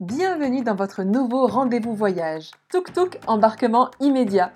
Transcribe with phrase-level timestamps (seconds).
[0.00, 2.50] Bienvenue dans votre nouveau rendez-vous voyage.
[2.68, 4.50] Tuk Tuk embarquement immédiat.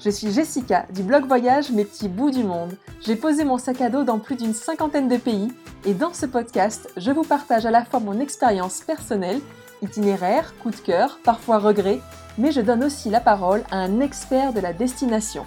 [0.00, 2.74] Je suis Jessica du blog voyage Mes petits bouts du monde.
[3.04, 5.52] J'ai posé mon sac à dos dans plus d'une cinquantaine de pays
[5.84, 9.42] et dans ce podcast, je vous partage à la fois mon expérience personnelle,
[9.82, 12.00] itinéraire, coup de cœur, parfois regret,
[12.38, 15.44] mais je donne aussi la parole à un expert de la destination.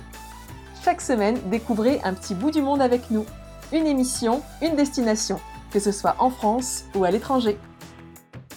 [0.84, 3.26] Chaque semaine, découvrez un petit bout du monde avec nous.
[3.73, 5.39] Une émission, une destination,
[5.71, 7.58] que ce soit en France ou à l'étranger.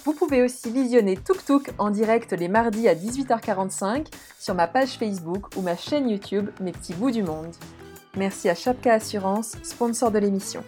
[0.04, 4.98] Vous pouvez aussi visionner Tuk Tuk en direct les mardis à 18h45 sur ma page
[4.98, 7.54] Facebook ou ma chaîne YouTube Mes petits bouts du monde.
[8.14, 10.62] Merci à Chapka Assurance, sponsor de l'émission.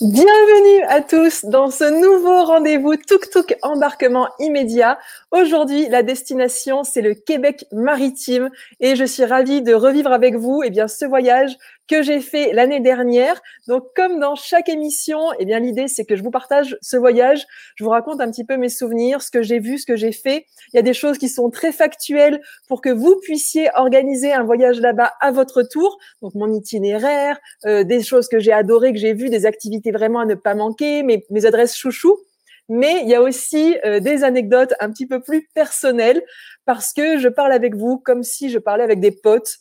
[0.00, 4.98] Bienvenue à tous dans ce nouveau rendez-vous Tuk Tuk embarquement immédiat.
[5.30, 8.48] Aujourd'hui, la destination, c'est le Québec maritime
[8.80, 12.52] et je suis ravie de revivre avec vous eh bien, ce voyage que j'ai fait
[12.52, 13.40] l'année dernière.
[13.66, 17.46] Donc, comme dans chaque émission, eh bien, l'idée, c'est que je vous partage ce voyage.
[17.76, 20.12] Je vous raconte un petit peu mes souvenirs, ce que j'ai vu, ce que j'ai
[20.12, 20.46] fait.
[20.72, 24.44] Il y a des choses qui sont très factuelles pour que vous puissiez organiser un
[24.44, 25.98] voyage là-bas à votre tour.
[26.22, 30.20] Donc, mon itinéraire, euh, des choses que j'ai adorées, que j'ai vues, des activités vraiment
[30.20, 32.18] à ne pas manquer, mes, mes adresses chouchou.
[32.68, 36.22] Mais il y a aussi euh, des anecdotes un petit peu plus personnelles
[36.66, 39.60] parce que je parle avec vous comme si je parlais avec des potes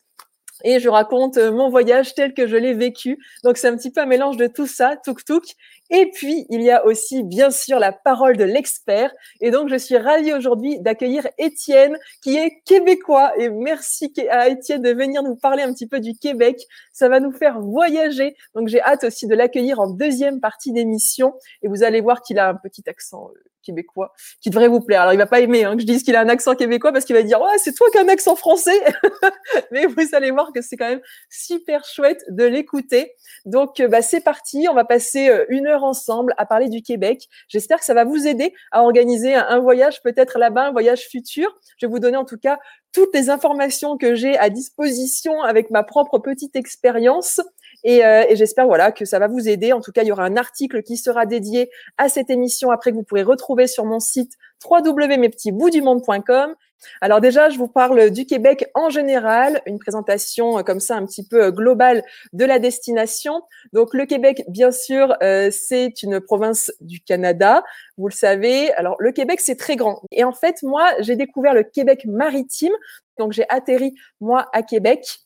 [0.64, 3.20] et je raconte euh, mon voyage tel que je l'ai vécu.
[3.44, 5.56] Donc c'est un petit peu un mélange de tout ça, tuk tuk.
[5.90, 9.12] Et puis il y a aussi bien sûr la parole de l'expert.
[9.42, 13.32] Et donc je suis ravie aujourd'hui d'accueillir Étienne qui est québécois.
[13.38, 16.66] Et merci à Étienne de venir nous parler un petit peu du Québec.
[16.92, 18.36] Ça va nous faire voyager.
[18.56, 21.34] Donc j'ai hâte aussi de l'accueillir en deuxième partie d'émission.
[21.62, 25.02] Et vous allez voir qu'il a un petit accent euh, québécois qui devrait vous plaire.
[25.02, 27.06] Alors il va pas aimer hein, que je dise qu'il a un accent québécois parce
[27.06, 28.80] qu'il va dire ouais c'est toi qui as un accent français,
[29.72, 33.14] mais vous allez voir que c'est quand même super chouette de l'écouter.
[33.46, 36.82] Donc euh, bah, c'est parti, on va passer euh, une heure ensemble à parler du
[36.82, 37.28] Québec.
[37.48, 41.48] J'espère que ça va vous aider à organiser un voyage peut-être là-bas, un voyage futur.
[41.78, 42.60] Je vais vous donner en tout cas
[42.94, 47.42] toutes les informations que j'ai à disposition avec ma propre petite expérience.
[47.84, 49.74] Et, euh, et j'espère voilà que ça va vous aider.
[49.74, 52.92] En tout cas, il y aura un article qui sera dédié à cette émission après
[52.92, 54.34] que vous pourrez retrouver sur mon site
[54.70, 56.56] www.mespetitsboutsdumonde.com.
[57.02, 61.06] Alors déjà, je vous parle du Québec en général, une présentation euh, comme ça un
[61.06, 63.42] petit peu euh, globale de la destination.
[63.74, 67.64] Donc le Québec, bien sûr, euh, c'est une province du Canada,
[67.98, 68.72] vous le savez.
[68.74, 70.02] Alors le Québec, c'est très grand.
[70.12, 72.74] Et en fait, moi, j'ai découvert le Québec maritime.
[73.18, 75.20] Donc j'ai atterri, moi, à Québec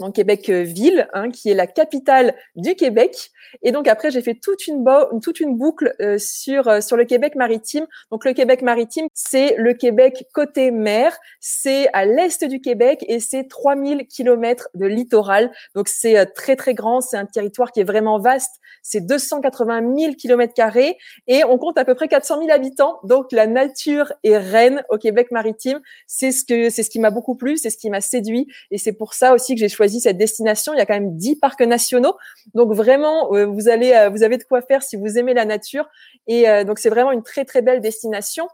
[0.00, 3.30] en Québec-Ville, hein, qui est la capitale du Québec.
[3.62, 4.84] Et donc après, j'ai fait toute une,
[5.22, 7.86] toute une boucle euh, sur euh, sur le Québec maritime.
[8.10, 13.20] Donc le Québec maritime, c'est le Québec côté mer, c'est à l'est du Québec et
[13.20, 15.52] c'est 3000 kilomètres de littoral.
[15.74, 18.52] Donc c'est euh, très très grand, c'est un territoire qui est vraiment vaste.
[18.82, 20.96] C'est 280 000 kilomètres carrés
[21.28, 22.98] et on compte à peu près 400 000 habitants.
[23.04, 25.80] Donc la nature est reine au Québec maritime.
[26.06, 28.78] C'est ce que c'est ce qui m'a beaucoup plu, c'est ce qui m'a séduit et
[28.78, 30.72] c'est pour ça aussi que j'ai choisi cette destination.
[30.74, 32.16] Il y a quand même 10 parcs nationaux.
[32.54, 35.44] Donc vraiment euh, vous allez, euh, vous avez de quoi faire si vous aimez la
[35.44, 35.88] nature.
[36.26, 38.48] Et euh, donc c'est vraiment une très très belle destination.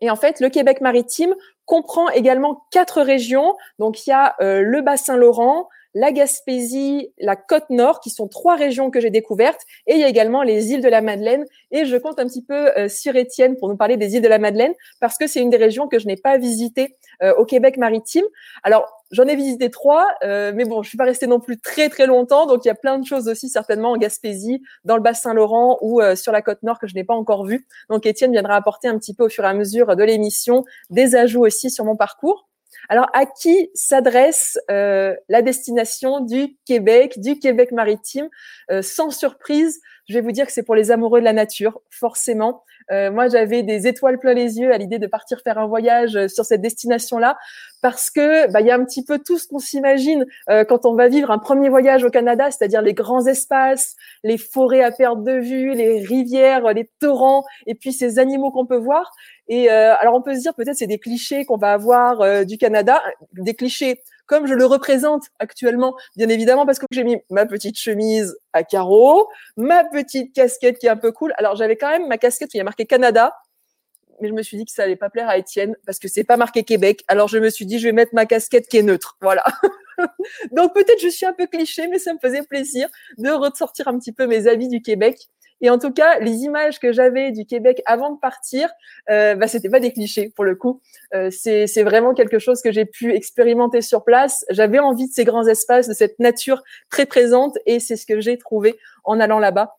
[0.00, 1.34] Et en fait, le Québec maritime
[1.64, 3.56] comprend également quatre régions.
[3.78, 8.56] Donc il y a le bassin Laurent, la Gaspésie, la Côte Nord, qui sont trois
[8.56, 11.44] régions que j'ai découvertes, et il y a également les îles de la Madeleine.
[11.70, 14.38] Et je compte un petit peu sur Étienne pour nous parler des îles de la
[14.38, 16.96] Madeleine, parce que c'est une des régions que je n'ai pas visitées
[17.36, 18.24] au Québec maritime.
[18.62, 21.90] Alors J'en ai visité trois, euh, mais bon, je suis pas restée non plus très
[21.90, 25.02] très longtemps, donc il y a plein de choses aussi certainement en Gaspésie, dans le
[25.02, 27.66] Bas-Saint-Laurent ou euh, sur la côte nord que je n'ai pas encore vu.
[27.90, 31.14] Donc Étienne viendra apporter un petit peu au fur et à mesure de l'émission des
[31.14, 32.48] ajouts aussi sur mon parcours.
[32.88, 38.28] Alors, à qui s'adresse euh, la destination du Québec, du Québec maritime
[38.80, 39.80] Sans surprise,
[40.12, 42.64] je vais vous dire que c'est pour les amoureux de la nature, forcément.
[42.90, 46.16] Euh, moi, j'avais des étoiles plein les yeux à l'idée de partir faire un voyage
[46.16, 47.38] euh, sur cette destination-là,
[47.80, 50.84] parce que bah, il y a un petit peu tout ce qu'on s'imagine euh, quand
[50.84, 54.90] on va vivre un premier voyage au Canada, c'est-à-dire les grands espaces, les forêts à
[54.90, 59.12] perte de vue, les rivières, les torrents, et puis ces animaux qu'on peut voir.
[59.48, 63.02] Et alors, on peut se dire peut-être c'est des clichés qu'on va avoir du Canada,
[63.32, 67.78] des clichés comme je le représente actuellement, bien évidemment, parce que j'ai mis ma petite
[67.78, 71.32] chemise à carreaux, ma petite casquette qui est un peu cool.
[71.36, 73.34] Alors j'avais quand même ma casquette où il y a marqué Canada,
[74.20, 76.24] mais je me suis dit que ça allait pas plaire à Étienne parce que c'est
[76.24, 77.04] pas marqué Québec.
[77.08, 79.16] Alors je me suis dit je vais mettre ma casquette qui est neutre.
[79.20, 79.44] Voilà.
[80.52, 83.98] Donc peut-être je suis un peu cliché, mais ça me faisait plaisir de ressortir un
[83.98, 85.28] petit peu mes avis du Québec.
[85.62, 88.68] Et en tout cas, les images que j'avais du Québec avant de partir,
[89.10, 90.80] euh, bah, c'était pas des clichés pour le coup.
[91.14, 94.44] Euh, c'est vraiment quelque chose que j'ai pu expérimenter sur place.
[94.50, 98.20] J'avais envie de ces grands espaces, de cette nature très présente, et c'est ce que
[98.20, 99.76] j'ai trouvé en allant là-bas.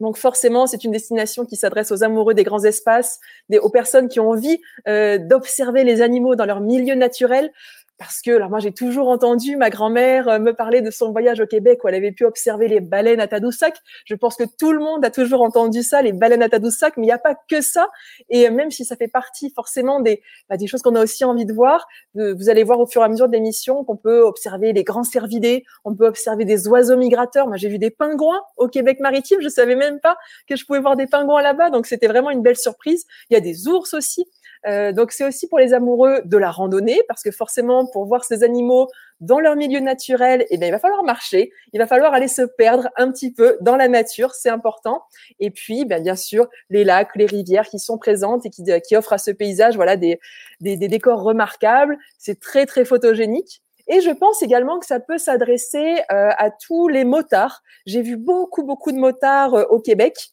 [0.00, 3.20] Donc forcément, c'est une destination qui s'adresse aux amoureux des grands espaces,
[3.52, 7.52] aux personnes qui ont envie euh, d'observer les animaux dans leur milieu naturel,
[7.98, 11.40] parce que, alors moi, j'ai toujours entendu ma grand-mère euh, me parler de son voyage
[11.40, 13.76] au Québec où elle avait pu observer les baleines à Tadoussac.
[14.04, 17.04] Je pense que tout le monde a toujours entendu ça, les baleines à Tadoussac, mais
[17.04, 17.88] il n'y a pas que ça.
[18.30, 21.24] Et euh, même si ça fait partie forcément des, bah, des choses qu'on a aussi
[21.24, 24.22] envie de voir, vous allez voir au fur et à mesure de l'émission qu'on peut
[24.22, 27.46] observer les grands cervidés, on peut observer des oiseaux migrateurs.
[27.46, 29.40] Moi, j'ai vu des pingouins au Québec maritime.
[29.40, 30.16] Je savais même pas
[30.48, 31.70] que je pouvais voir des pingouins là-bas.
[31.70, 33.04] Donc, c'était vraiment une belle surprise.
[33.30, 34.26] Il y a des ours aussi.
[34.66, 38.24] Euh, donc c'est aussi pour les amoureux de la randonnée, parce que forcément, pour voir
[38.24, 38.88] ces animaux
[39.20, 42.42] dans leur milieu naturel, eh bien, il va falloir marcher, il va falloir aller se
[42.42, 45.02] perdre un petit peu dans la nature, c'est important.
[45.38, 48.96] Et puis, ben, bien sûr, les lacs, les rivières qui sont présentes et qui, qui
[48.96, 50.18] offrent à ce paysage, voilà, des,
[50.60, 51.96] des, des décors remarquables.
[52.18, 53.62] C'est très très photogénique.
[53.86, 57.62] Et je pense également que ça peut s'adresser euh, à tous les motards.
[57.86, 60.30] J'ai vu beaucoup, beaucoup de motards euh, au Québec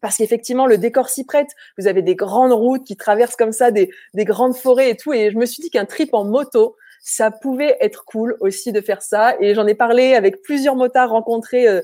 [0.00, 1.50] parce qu'effectivement, le décor s'y prête.
[1.78, 5.12] Vous avez des grandes routes qui traversent comme ça des, des grandes forêts et tout.
[5.12, 8.80] Et je me suis dit qu'un trip en moto, ça pouvait être cool aussi de
[8.80, 9.34] faire ça.
[9.40, 11.80] Et j'en ai parlé avec plusieurs motards rencontrés euh,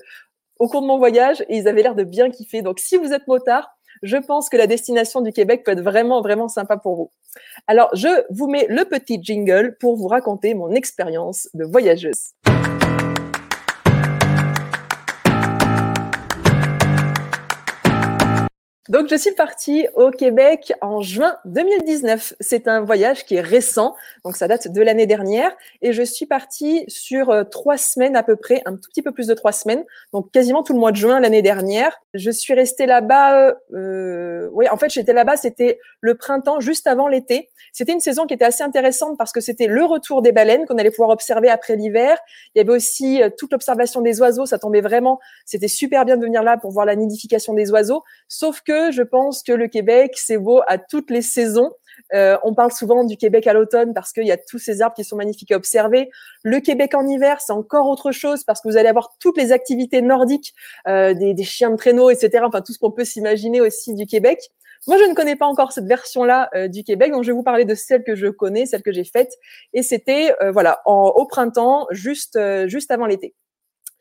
[0.59, 2.63] au cours de mon voyage et ils avaient l'air de bien kiffer.
[2.63, 3.71] Donc, si vous êtes motard,
[4.03, 7.11] je pense que la destination du Québec peut être vraiment, vraiment sympa pour vous.
[7.67, 12.33] Alors, je vous mets le petit jingle pour vous raconter mon expérience de voyageuse.
[18.89, 22.35] Donc, je suis partie au Québec en juin 2019.
[22.39, 25.51] C'est un voyage qui est récent, donc ça date de l'année dernière.
[25.83, 29.11] Et je suis partie sur euh, trois semaines à peu près, un tout petit peu
[29.11, 32.01] plus de trois semaines, donc quasiment tout le mois de juin l'année dernière.
[32.15, 33.57] Je suis restée là-bas.
[33.75, 35.37] Euh, oui, en fait, j'étais là-bas.
[35.37, 37.49] C'était le printemps, juste avant l'été.
[37.73, 40.79] C'était une saison qui était assez intéressante parce que c'était le retour des baleines qu'on
[40.79, 42.17] allait pouvoir observer après l'hiver.
[42.55, 44.47] Il y avait aussi euh, toute l'observation des oiseaux.
[44.47, 45.19] Ça tombait vraiment.
[45.45, 48.03] C'était super bien de venir là pour voir la nidification des oiseaux.
[48.29, 51.73] Sauf que je pense que le Québec, c'est beau à toutes les saisons.
[52.15, 54.95] Euh, on parle souvent du Québec à l'automne parce qu'il y a tous ces arbres
[54.95, 56.11] qui sont magnifiques à observer.
[56.43, 59.53] Le Québec en hiver, c'est encore autre chose parce que vous allez avoir toutes les
[59.53, 60.55] activités nordiques,
[60.89, 62.45] euh, des, chiens de traîneau, etc.
[62.45, 64.39] Enfin, tout ce qu'on peut s'imaginer aussi du Québec.
[64.87, 67.43] Moi, je ne connais pas encore cette version-là euh, du Québec, donc je vais vous
[67.43, 69.33] parler de celle que je connais, celle que j'ai faite.
[69.73, 73.35] Et c'était voilà au printemps, juste juste avant l'été.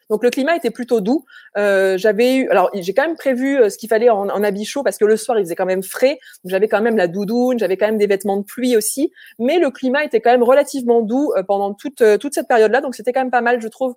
[0.09, 1.25] Donc le climat était plutôt doux.
[1.57, 4.65] Euh, j'avais eu, alors j'ai quand même prévu euh, ce qu'il fallait en, en, habit
[4.65, 6.19] chaud parce que le soir il faisait quand même frais.
[6.43, 9.11] J'avais quand même la doudoune, j'avais quand même des vêtements de pluie aussi.
[9.39, 12.81] Mais le climat était quand même relativement doux euh, pendant toute toute cette période-là.
[12.81, 13.95] Donc c'était quand même pas mal, je trouve,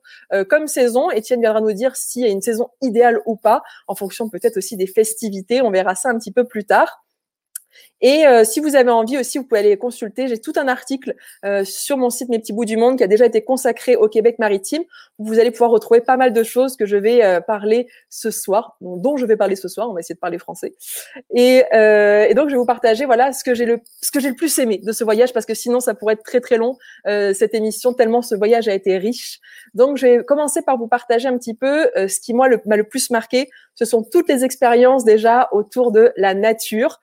[0.48, 1.10] comme saison.
[1.10, 4.56] Étienne viendra nous dire s'il y a une saison idéale ou pas, en fonction peut-être
[4.56, 5.62] aussi des festivités.
[5.62, 7.04] On verra ça un petit peu plus tard.
[8.00, 10.28] Et euh, si vous avez envie aussi, vous pouvez aller consulter.
[10.28, 11.14] J'ai tout un article
[11.44, 14.08] euh, sur mon site Mes petits bouts du monde qui a déjà été consacré au
[14.08, 14.82] Québec maritime.
[15.18, 18.76] Vous allez pouvoir retrouver pas mal de choses que je vais euh, parler ce soir,
[18.80, 19.90] dont je vais parler ce soir.
[19.90, 20.74] On va essayer de parler français.
[21.34, 24.28] Et, et donc je vais vous partager voilà ce que j'ai le ce que j'ai
[24.28, 26.76] le plus aimé de ce voyage parce que sinon ça pourrait être très très long
[27.04, 29.40] cette émission tellement ce voyage a été riche.
[29.74, 32.84] Donc je vais commencer par vous partager un petit peu ce qui moi m'a le,
[32.84, 33.48] plus marqué.
[33.74, 37.00] Ce sont toutes les expériences déjà autour de la nature.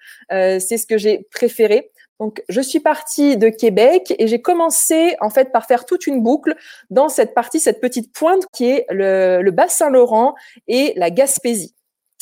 [0.67, 1.91] C'est que j'ai préféré.
[2.19, 6.23] Donc, je suis partie de Québec et j'ai commencé en fait par faire toute une
[6.23, 6.55] boucle
[6.89, 10.33] dans cette partie, cette petite pointe qui est le, le Bas-Saint-Laurent
[10.67, 11.75] et la Gaspésie.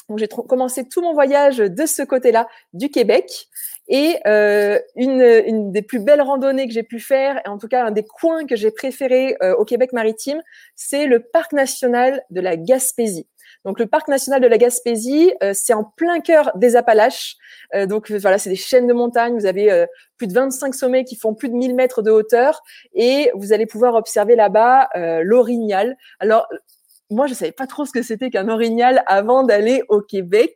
[0.10, 3.48] Donc, j'ai commencé tout mon voyage de ce côté-là du Québec.
[3.90, 7.68] Et euh, une, une, des plus belles randonnées que j'ai pu faire, et en tout
[7.68, 10.42] cas un des coins que j'ai préféré euh, au Québec maritime,
[10.76, 13.28] c'est le parc national de la Gaspésie.
[13.66, 17.36] Donc le parc national de la Gaspésie, euh, c'est en plein cœur des Appalaches.
[17.74, 19.36] Euh, donc voilà, c'est des chaînes de montagnes.
[19.36, 19.86] Vous avez euh,
[20.18, 22.62] plus de 25 sommets qui font plus de 1000 mètres de hauteur
[22.94, 24.90] et vous allez pouvoir observer là-bas
[25.24, 25.98] l'orignal.
[26.20, 26.48] Alors
[27.14, 30.56] moi, je savais pas trop ce que c'était qu'un orignal avant d'aller au Québec.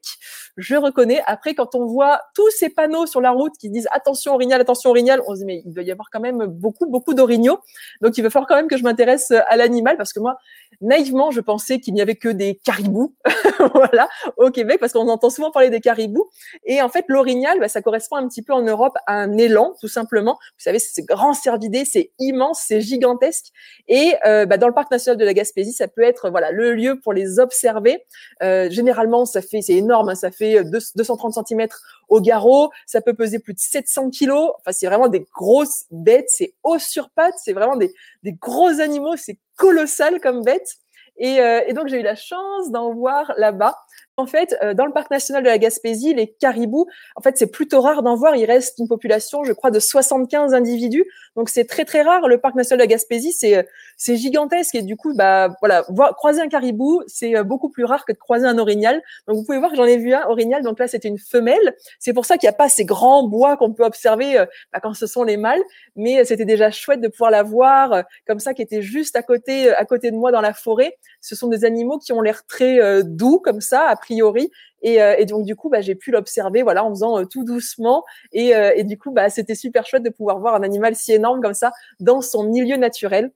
[0.58, 1.22] Je reconnais.
[1.28, 4.90] Après, quand on voit tous ces panneaux sur la route qui disent attention orignal, attention
[4.90, 7.60] orignal, on se dit mais il doit y avoir quand même beaucoup, beaucoup d'orignaux.
[8.02, 10.38] Donc, il va falloir quand même que je m'intéresse à l'animal parce que moi,
[10.82, 13.16] naïvement, je pensais qu'il n'y avait que des caribous,
[13.74, 16.28] voilà, au Québec parce qu'on entend souvent parler des caribous.
[16.66, 19.76] Et en fait, l'orignal, bah, ça correspond un petit peu en Europe à un élan,
[19.80, 20.34] tout simplement.
[20.34, 23.48] Vous savez, c'est grand cervidé, c'est immense, c'est gigantesque.
[23.88, 26.74] Et euh, bah, dans le parc national de la Gaspésie, ça peut être voilà le
[26.74, 28.04] lieu pour les observer.
[28.42, 31.68] Euh, généralement, ça fait, c'est énorme, hein, ça fait 230 cm
[32.10, 34.32] au garrot, ça peut peser plus de 700 kg.
[34.32, 38.80] Enfin, c'est vraiment des grosses bêtes, c'est haut sur pattes, c'est vraiment des, des gros
[38.80, 40.76] animaux, c'est colossal comme bête.
[41.18, 43.76] Et, euh, et, donc j'ai eu la chance d'en voir là-bas.
[44.20, 47.52] En fait, euh, dans le parc national de la Gaspésie, les caribous, en fait, c'est
[47.52, 48.36] plutôt rare d'en voir.
[48.36, 51.06] Il reste une population, je crois, de 75 individus.
[51.36, 52.28] Donc, c'est très, très rare.
[52.28, 53.64] Le parc national de la Gaspésie, c'est, euh,
[53.96, 54.74] c'est gigantesque.
[54.74, 55.86] Et du coup, bah, voilà,
[56.16, 59.04] croiser un caribou, c'est euh, beaucoup plus rare que de croiser un orignal.
[59.28, 60.64] Donc, vous pouvez voir que j'en ai vu un orignal.
[60.64, 61.76] Donc là, c'était une femelle.
[62.00, 64.96] C'est pour ça qu'il n'y a pas ces grands bois qu'on peut observer bah, quand
[64.96, 65.62] ce sont les mâles.
[65.96, 69.70] Mais c'était déjà chouette de pouvoir la voir comme ça, qui était juste à côté,
[69.70, 70.98] à côté de moi dans la forêt.
[71.22, 74.52] Ce sont des animaux qui ont l'air très doux, comme ça, priori.
[74.82, 77.44] Et, euh, et donc du coup, bah, j'ai pu l'observer, voilà, en faisant euh, tout
[77.44, 78.04] doucement.
[78.32, 81.14] Et, euh, et du coup, bah, c'était super chouette de pouvoir voir un animal si
[81.14, 83.32] énorme comme ça dans son milieu naturel.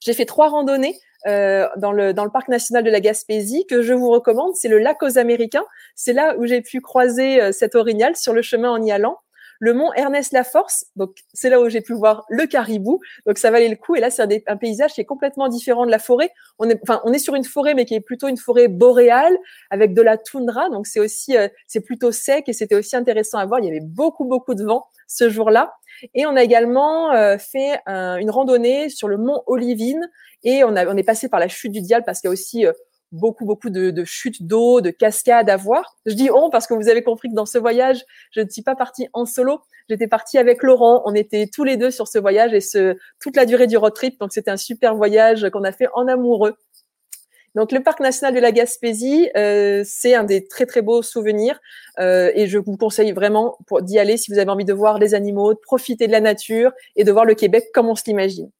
[0.00, 3.82] J'ai fait trois randonnées euh, dans, le, dans le parc national de la Gaspésie que
[3.82, 4.54] je vous recommande.
[4.54, 5.64] C'est le lac aux Américains.
[5.94, 9.18] C'est là où j'ai pu croiser cet orignal sur le chemin en y allant
[9.60, 10.86] le mont Ernest Laforce.
[10.96, 12.98] Donc, c'est là où j'ai pu voir le caribou.
[13.26, 13.94] Donc, ça valait le coup.
[13.94, 16.30] Et là, c'est un, paysage qui est complètement différent de la forêt.
[16.58, 19.36] On est, enfin, on est sur une forêt, mais qui est plutôt une forêt boréale
[19.70, 20.68] avec de la toundra.
[20.70, 23.60] Donc, c'est aussi, euh, c'est plutôt sec et c'était aussi intéressant à voir.
[23.60, 25.74] Il y avait beaucoup, beaucoup de vent ce jour-là.
[26.14, 30.08] Et on a également euh, fait une randonnée sur le mont Olivine
[30.42, 32.32] et on, a, on est passé par la chute du Dial parce qu'il y a
[32.32, 32.72] aussi euh,
[33.12, 35.96] beaucoup, beaucoup de, chutes d'eau, de cascades à voir.
[36.06, 38.62] Je dis on parce que vous avez compris que dans ce voyage, je ne suis
[38.62, 39.60] pas partie en solo.
[39.88, 41.02] J'étais partie avec Laurent.
[41.04, 43.92] On était tous les deux sur ce voyage et ce, toute la durée du road
[43.94, 44.18] trip.
[44.20, 46.56] Donc, c'était un super voyage qu'on a fait en amoureux.
[47.56, 51.58] Donc, le parc national de la Gaspésie, euh, c'est un des très, très beaux souvenirs.
[51.98, 55.14] Euh, et je vous conseille vraiment d'y aller si vous avez envie de voir les
[55.14, 58.50] animaux, de profiter de la nature et de voir le Québec comme on se l'imagine.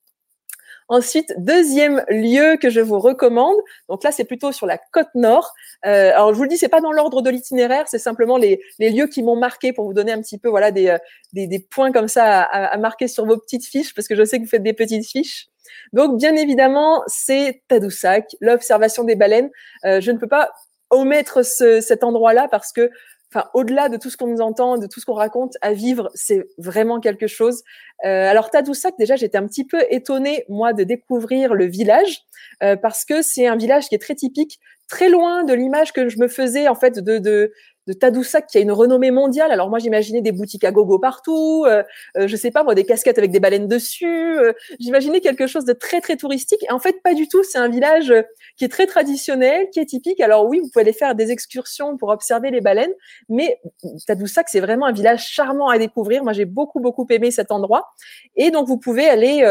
[0.91, 3.55] Ensuite, deuxième lieu que je vous recommande.
[3.89, 5.55] Donc là, c'est plutôt sur la côte nord.
[5.87, 8.61] Euh, alors je vous le dis, c'est pas dans l'ordre de l'itinéraire, c'est simplement les,
[8.81, 10.99] les, lieux qui m'ont marqué pour vous donner un petit peu voilà des, euh,
[11.33, 14.25] des, des points comme ça à, à, marquer sur vos petites fiches parce que je
[14.25, 15.47] sais que vous faites des petites fiches.
[15.93, 19.51] Donc bien évidemment, c'est Tadoussac, l'observation des baleines.
[19.85, 20.51] Euh, je ne peux pas
[20.91, 22.91] omettre ce, cet endroit-là parce que
[23.33, 26.11] enfin au-delà de tout ce qu'on nous entend, de tout ce qu'on raconte, à vivre,
[26.15, 27.63] c'est vraiment quelque chose.
[28.05, 32.23] Euh, alors Tadoussac, déjà, j'étais un petit peu étonnée moi de découvrir le village
[32.63, 34.59] euh, parce que c'est un village qui est très typique,
[34.89, 37.53] très loin de l'image que je me faisais en fait de, de,
[37.87, 39.51] de Tadoussac qui a une renommée mondiale.
[39.51, 41.83] Alors moi j'imaginais des boutiques à gogo partout, euh,
[42.17, 44.39] euh, je sais pas moi des casquettes avec des baleines dessus.
[44.39, 46.63] Euh, j'imaginais quelque chose de très très touristique.
[46.65, 47.43] Et en fait pas du tout.
[47.43, 48.23] C'est un village euh,
[48.57, 50.21] qui est très traditionnel, qui est typique.
[50.21, 52.93] Alors oui, vous pouvez aller faire des excursions pour observer les baleines,
[53.29, 53.61] mais
[54.07, 56.23] Tadoussac c'est vraiment un village charmant à découvrir.
[56.23, 57.89] Moi j'ai beaucoup beaucoup aimé cet endroit.
[58.37, 59.45] Et donc vous pouvez aller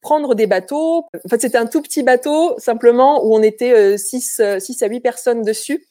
[0.00, 1.06] prendre des bateaux.
[1.24, 5.00] En fait, c'était un tout petit bateau, simplement, où on était 6 six, à 8
[5.00, 5.86] personnes dessus.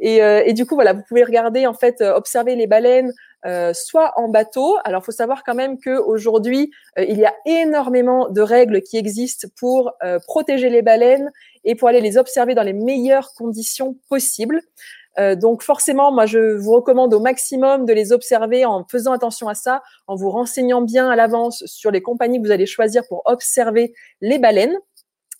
[0.00, 3.12] Et, euh, et, du coup, voilà, vous pouvez regarder, en fait, euh, observer les baleines,
[3.46, 4.78] euh, soit en bateau.
[4.84, 9.48] Alors, faut savoir quand même qu'aujourd'hui, euh, il y a énormément de règles qui existent
[9.58, 11.30] pour euh, protéger les baleines
[11.64, 14.62] et pour aller les observer dans les meilleures conditions possibles.
[15.36, 19.54] donc, forcément, moi, je vous recommande au maximum de les observer en faisant attention à
[19.54, 23.22] ça, en vous renseignant bien à l'avance sur les compagnies que vous allez choisir pour
[23.24, 24.76] observer les baleines.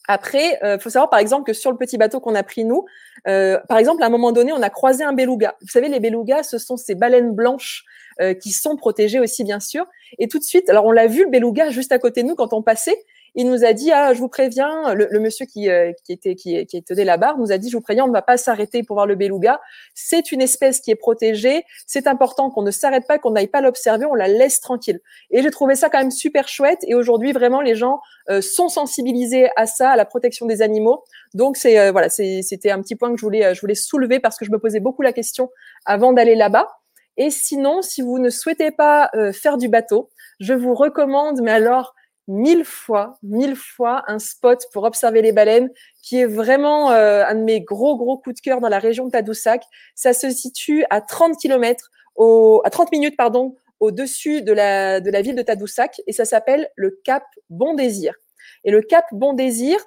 [0.06, 2.64] Après, il euh, faut savoir par exemple que sur le petit bateau qu'on a pris
[2.64, 2.84] nous,
[3.26, 5.56] euh, par exemple à un moment donné, on a croisé un beluga.
[5.62, 7.84] Vous savez, les belugas, ce sont ces baleines blanches
[8.20, 9.86] euh, qui sont protégées aussi bien sûr.
[10.18, 12.34] Et tout de suite, alors on l'a vu le beluga juste à côté de nous
[12.34, 13.04] quand on passait,
[13.34, 16.64] il nous a dit ah je vous préviens le, monsieur qui, euh, qui était qui,
[16.66, 18.82] qui tenait la barre nous a dit je vous préviens on ne va pas s'arrêter
[18.82, 19.60] pour voir le beluga.
[19.94, 21.64] C'est une espèce qui est protégée.
[21.86, 24.06] C'est important qu'on ne s'arrête pas qu'on n'aille pas l'observer.
[24.06, 25.00] On la laisse tranquille.
[25.30, 26.78] Et j'ai trouvé ça quand même super chouette.
[26.86, 28.00] Et aujourd'hui vraiment les gens
[28.30, 31.02] euh, sont sensibilisés à ça à la protection des animaux.
[31.34, 34.38] Donc c'est euh, voilà c'était un petit point que je voulais je voulais soulever parce
[34.38, 35.50] que je me posais beaucoup la question
[35.86, 36.68] avant d'aller là-bas.
[37.16, 40.10] Et sinon si vous ne souhaitez pas faire du bateau
[40.40, 41.94] je vous recommande mais alors
[42.28, 45.70] mille fois, mille fois un spot pour observer les baleines
[46.02, 49.06] qui est vraiment euh, un de mes gros, gros coups de cœur dans la région
[49.06, 49.64] de Tadoussac.
[49.94, 55.10] Ça se situe à 30 km, au, à 30 minutes, pardon, au-dessus de la, de
[55.10, 58.14] la ville de Tadoussac et ça s'appelle le Cap Bon Désir.
[58.64, 59.78] Et le Cap Bon Désir,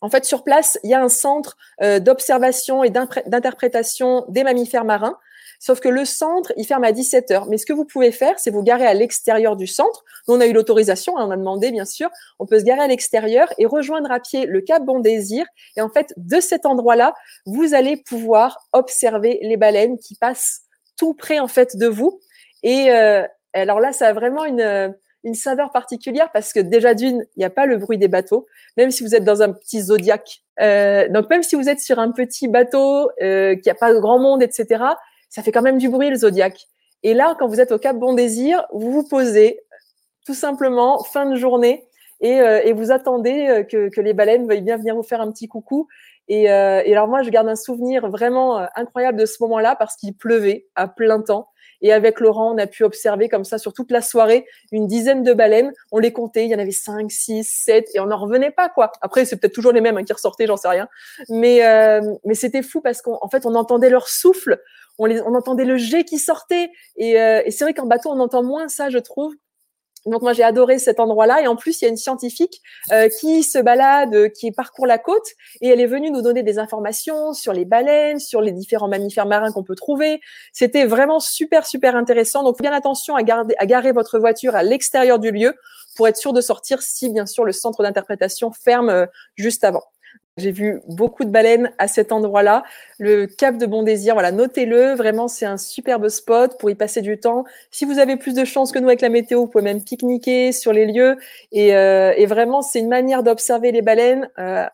[0.00, 4.84] en fait, sur place, il y a un centre euh, d'observation et d'interprétation des mammifères
[4.84, 5.16] marins.
[5.64, 7.46] Sauf que le centre, il ferme à 17 heures.
[7.46, 10.02] Mais ce que vous pouvez faire, c'est vous garer à l'extérieur du centre.
[10.26, 12.10] Nous, on a eu l'autorisation, hein, on a demandé, bien sûr.
[12.40, 15.46] On peut se garer à l'extérieur et rejoindre à pied le Cap Bon Désir.
[15.76, 17.14] Et en fait, de cet endroit-là,
[17.46, 20.62] vous allez pouvoir observer les baleines qui passent
[20.96, 22.18] tout près, en fait, de vous.
[22.64, 24.92] Et euh, alors là, ça a vraiment une,
[25.22, 28.46] une saveur particulière parce que déjà d'une, il n'y a pas le bruit des bateaux,
[28.76, 30.42] même si vous êtes dans un petit zodiaque.
[30.60, 34.00] Euh, donc même si vous êtes sur un petit bateau, euh, qui a pas de
[34.00, 34.82] grand monde, etc.,
[35.32, 36.68] ça fait quand même du bruit le zodiaque.
[37.02, 39.60] Et là, quand vous êtes au Cap Bon Désir, vous vous posez
[40.26, 41.88] tout simplement fin de journée
[42.20, 45.22] et, euh, et vous attendez euh, que, que, les baleines veuillent bien venir vous faire
[45.22, 45.88] un petit coucou.
[46.28, 49.74] Et, euh, et, alors moi, je garde un souvenir vraiment euh, incroyable de ce moment-là
[49.74, 51.48] parce qu'il pleuvait à plein temps.
[51.82, 55.24] Et avec Laurent, on a pu observer comme ça sur toute la soirée une dizaine
[55.24, 55.72] de baleines.
[55.90, 58.68] On les comptait, il y en avait cinq, six, sept, et on n'en revenait pas
[58.68, 58.92] quoi.
[59.00, 60.88] Après, c'est peut-être toujours les mêmes hein, qui ressortaient, j'en sais rien.
[61.28, 64.60] Mais euh, mais c'était fou parce qu'en fait, on entendait leur souffle,
[64.98, 66.70] on, les, on entendait le jet qui sortait.
[66.96, 69.34] Et, euh, et c'est vrai qu'en bateau, on entend moins ça, je trouve.
[70.06, 73.08] Donc moi j'ai adoré cet endroit-là et en plus il y a une scientifique euh,
[73.08, 75.26] qui se balade, qui parcourt la côte
[75.60, 79.26] et elle est venue nous donner des informations sur les baleines, sur les différents mammifères
[79.26, 80.20] marins qu'on peut trouver.
[80.52, 82.42] C'était vraiment super super intéressant.
[82.42, 85.54] Donc bien attention à, garder, à garer votre voiture à l'extérieur du lieu
[85.94, 89.06] pour être sûr de sortir si bien sûr le centre d'interprétation ferme euh,
[89.36, 89.84] juste avant.
[90.38, 92.62] J'ai vu beaucoup de baleines à cet endroit-là.
[92.98, 94.94] Le Cap de Bon Désir, voilà, notez-le.
[94.94, 97.44] Vraiment, c'est un superbe spot pour y passer du temps.
[97.70, 100.52] Si vous avez plus de chance que nous avec la météo, vous pouvez même pique-niquer
[100.52, 101.18] sur les lieux.
[101.52, 104.64] Et, euh, et vraiment, c'est une manière d'observer les baleines euh,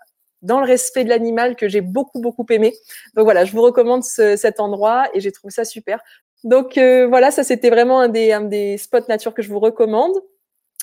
[0.43, 2.73] dans le respect de l'animal que j'ai beaucoup, beaucoup aimé.
[3.17, 5.99] Donc voilà, je vous recommande ce, cet endroit et j'ai trouvé ça super.
[6.45, 9.59] Donc euh, voilà, ça c'était vraiment un des, un des spots nature que je vous
[9.59, 10.12] recommande.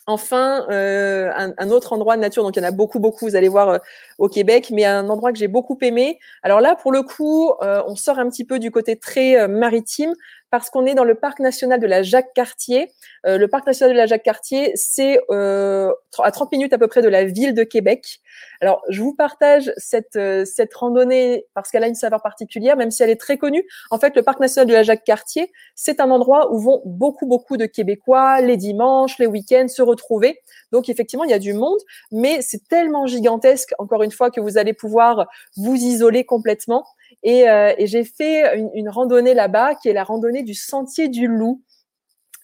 [0.07, 3.25] Enfin, euh, un, un, autre endroit de nature, donc il y en a beaucoup, beaucoup,
[3.25, 3.77] vous allez voir euh,
[4.19, 6.19] au Québec, mais un endroit que j'ai beaucoup aimé.
[6.43, 9.47] Alors là, pour le coup, euh, on sort un petit peu du côté très euh,
[9.47, 10.13] maritime
[10.49, 12.91] parce qu'on est dans le parc national de la Jacques-Cartier.
[13.25, 17.09] Euh, le parc national de la Jacques-Cartier, c'est à 30 minutes à peu près de
[17.09, 18.21] la ville de Québec.
[18.61, 23.03] Alors, je vous partage cette, cette randonnée parce qu'elle a une saveur particulière, même si
[23.03, 23.65] elle est très connue.
[23.91, 27.57] En fait, le parc national de la Jacques-Cartier, c'est un endroit où vont beaucoup, beaucoup
[27.57, 30.41] de Québécois les dimanches, les week-ends se retrouver.
[30.71, 31.79] Donc, effectivement, il y a du monde,
[32.11, 36.85] mais c'est tellement gigantesque, encore une fois, que vous allez pouvoir vous isoler complètement.
[37.25, 41.09] Et, euh, et j'ai fait une, une randonnée là-bas, qui est la randonnée du Sentier
[41.09, 41.61] du Loup.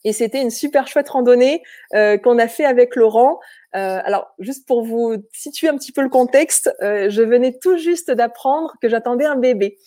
[0.04, 1.62] Et c'était une super chouette randonnée
[1.94, 3.40] euh, qu'on a fait avec Laurent.
[3.76, 7.78] Euh, alors, juste pour vous situer un petit peu le contexte, euh, je venais tout
[7.78, 9.78] juste d'apprendre que j'attendais un bébé.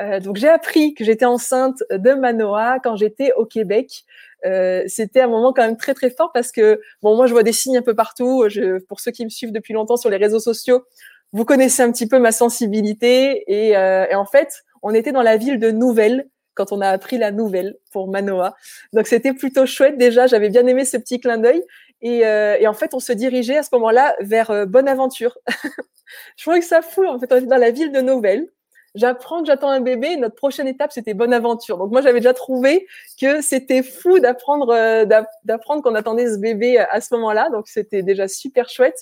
[0.00, 4.04] Euh, donc, j'ai appris que j'étais enceinte de Manoa quand j'étais au Québec.
[4.44, 7.42] Euh, c'était un moment quand même très très fort parce que bon, moi je vois
[7.42, 8.44] des signes un peu partout.
[8.48, 10.84] Je, pour ceux qui me suivent depuis longtemps sur les réseaux sociaux,
[11.34, 15.22] vous connaissez un petit peu ma sensibilité et, euh, et en fait, on était dans
[15.22, 18.54] la ville de Nouvelle quand on a appris la nouvelle pour Manoa.
[18.92, 21.62] Donc c'était plutôt chouette déjà, j'avais bien aimé ce petit clin d'œil.
[22.00, 25.38] Et, euh, et, en fait, on se dirigeait à ce moment-là vers euh, Bonaventure.
[26.36, 27.06] je trouvais que ça fout.
[27.08, 28.46] En fait, on était dans la ville de Nouvelle.
[28.94, 30.16] J'apprends que j'attends un bébé.
[30.16, 31.78] Notre prochaine étape, c'était Bonaventure.
[31.78, 32.86] Donc moi, j'avais déjà trouvé
[33.20, 35.04] que c'était fou d'apprendre euh,
[35.44, 37.50] d'apprendre qu'on attendait ce bébé à ce moment-là.
[37.50, 38.98] Donc c'était déjà super chouette.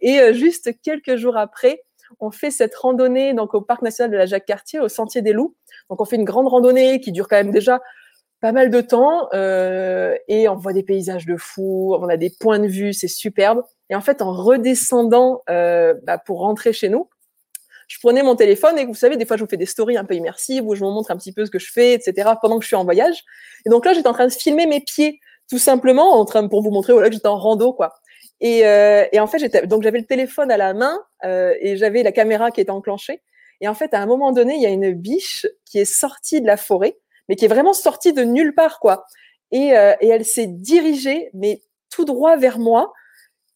[0.00, 1.82] Et euh, juste quelques jours après,
[2.20, 5.54] on fait cette randonnée donc au parc national de la Jacques-Cartier, au Sentier des Loups.
[5.90, 7.80] Donc on fait une grande randonnée qui dure quand même déjà
[8.40, 12.30] pas mal de temps euh, et on voit des paysages de fou, on a des
[12.38, 13.62] points de vue, c'est superbe.
[13.88, 17.08] Et en fait, en redescendant euh, bah, pour rentrer chez nous,
[17.86, 20.04] je prenais mon téléphone et vous savez, des fois, je vous fais des stories un
[20.04, 22.30] peu immersives où je vous montre un petit peu ce que je fais, etc.
[22.40, 23.24] pendant que je suis en voyage.
[23.64, 26.62] Et donc là, j'étais en train de filmer mes pieds, tout simplement, en train pour
[26.62, 27.94] vous montrer voilà que j'étais en rando, quoi.
[28.40, 31.76] Et, euh, et en fait, j'étais donc j'avais le téléphone à la main euh, et
[31.76, 33.22] j'avais la caméra qui était enclenchée.
[33.60, 36.40] Et en fait, à un moment donné, il y a une biche qui est sortie
[36.40, 39.06] de la forêt, mais qui est vraiment sortie de nulle part, quoi.
[39.52, 42.92] Et, euh, et elle s'est dirigée, mais tout droit vers moi,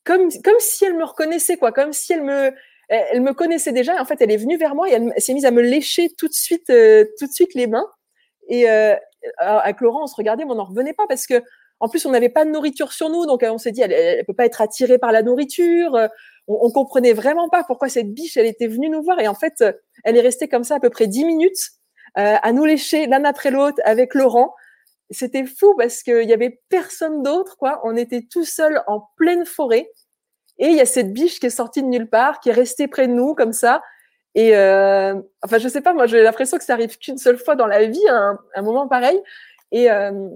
[0.04, 2.54] comme, comme si elle me reconnaissait, quoi, comme si elle me,
[2.90, 3.96] elle me connaissait déjà.
[3.96, 6.10] Et en fait, elle est venue vers moi et elle, s'est mise à me lécher
[6.18, 7.86] tout de suite, euh, tout de suite les mains.
[8.48, 8.94] Et euh,
[9.38, 11.42] avec Laurent, on se regardait, mais on n'en revenait pas parce que,
[11.78, 14.24] en plus, on n'avait pas de nourriture sur nous, donc on s'est dit, elle, elle
[14.26, 15.92] peut pas être attirée par la nourriture.
[16.48, 19.20] On, on comprenait vraiment pas pourquoi cette biche, elle était venue nous voir.
[19.20, 19.64] Et en fait,
[20.04, 21.70] elle est restée comme ça à peu près dix minutes
[22.18, 24.54] euh, à nous lécher l'un après l'autre avec Laurent.
[25.10, 27.80] C'était fou parce qu'il y avait personne d'autre, quoi.
[27.84, 29.90] On était tout seul en pleine forêt.
[30.60, 32.86] Et il y a cette biche qui est sortie de nulle part, qui est restée
[32.86, 33.82] près de nous comme ça.
[34.34, 37.56] Et euh, enfin, je sais pas, moi, j'ai l'impression que ça arrive qu'une seule fois
[37.56, 39.18] dans la vie, un, moment pareil.
[39.72, 40.28] Et, euh,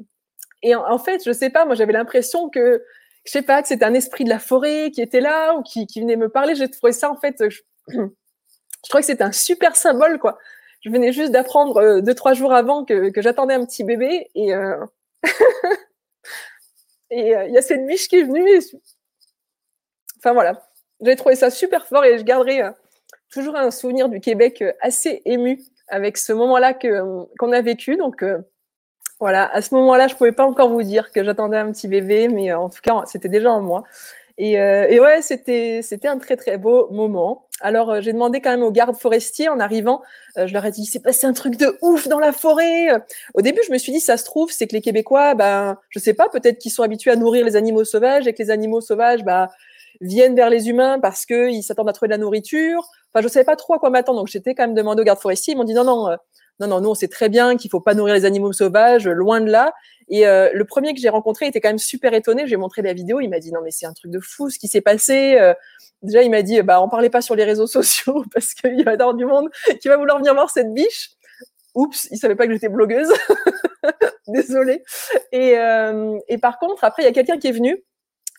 [0.62, 2.82] et en, fait, je sais pas, moi, j'avais l'impression que,
[3.26, 5.86] je sais pas, que c'était un esprit de la forêt qui était là ou qui,
[5.86, 6.54] qui venait me parler.
[6.54, 10.38] J'ai trouvé ça, en fait, je, je trouvais que c'était un super symbole, quoi
[10.80, 14.28] je venais juste d'apprendre euh, deux trois jours avant que, que j'attendais un petit bébé
[14.34, 14.52] et
[17.10, 18.60] il y a cette biche qui est venue.
[20.24, 20.62] Enfin voilà,
[21.02, 22.70] j'ai trouvé ça super fort et je garderai euh,
[23.30, 27.96] toujours un souvenir du Québec assez ému avec ce moment-là que qu'on a vécu.
[27.96, 28.24] Donc
[29.20, 32.28] voilà, à ce moment-là, je pouvais pas encore vous dire que j'attendais un petit bébé,
[32.28, 33.84] mais en tout cas, c'était déjà en moi.
[34.36, 37.46] Et, euh, ouais, c'était c'était un très très beau moment.
[37.60, 40.02] Alors euh, j'ai demandé quand même aux gardes forestiers en arrivant,
[40.38, 42.88] euh, je leur ai dit c'est passé un truc de ouf dans la forêt.
[43.34, 46.00] Au début je me suis dit ça se trouve c'est que les Québécois, ben je
[46.00, 48.80] sais pas, peut-être qu'ils sont habitués à nourrir les animaux sauvages et que les animaux
[48.80, 49.50] sauvages, bah
[50.00, 52.88] viennent vers les humains parce que ils s'attendent à trouver de la nourriture.
[53.12, 55.20] Enfin, je savais pas trop à quoi m'attendre, donc j'étais quand même demandé aux gardes
[55.20, 55.54] forestiers.
[55.54, 56.16] Ils m'ont dit non, non, euh,
[56.60, 59.40] non, non, nous on sait très bien qu'il faut pas nourrir les animaux sauvages, loin
[59.40, 59.72] de là.
[60.08, 62.46] Et euh, le premier que j'ai rencontré était quand même super étonné.
[62.46, 64.58] J'ai montré la vidéo, il m'a dit non mais c'est un truc de fou ce
[64.58, 65.36] qui s'est passé.
[65.38, 65.54] Euh,
[66.02, 68.88] déjà il m'a dit bah on parlait pas sur les réseaux sociaux parce qu'il y
[68.88, 69.48] a dans du monde
[69.80, 71.10] qui va vouloir venir voir cette biche.
[71.74, 73.12] Oups, il savait pas que j'étais blogueuse.
[74.28, 74.84] Désolée.
[75.32, 77.82] Et, euh, et par contre après il y a quelqu'un qui est venu.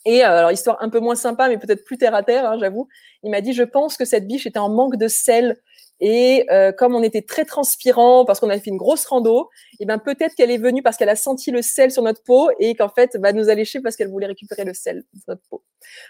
[0.06, 2.88] Et alors histoire un peu moins sympa mais peut-être plus terre à terre, hein, j'avoue.
[3.24, 5.58] Il m'a dit je pense que cette biche était en manque de sel
[6.00, 9.84] et euh, comme on était très transpirant parce qu'on avait fait une grosse rando, et
[9.84, 12.50] eh ben peut-être qu'elle est venue parce qu'elle a senti le sel sur notre peau
[12.60, 15.64] et qu'en fait va nous allécher parce qu'elle voulait récupérer le sel de notre peau.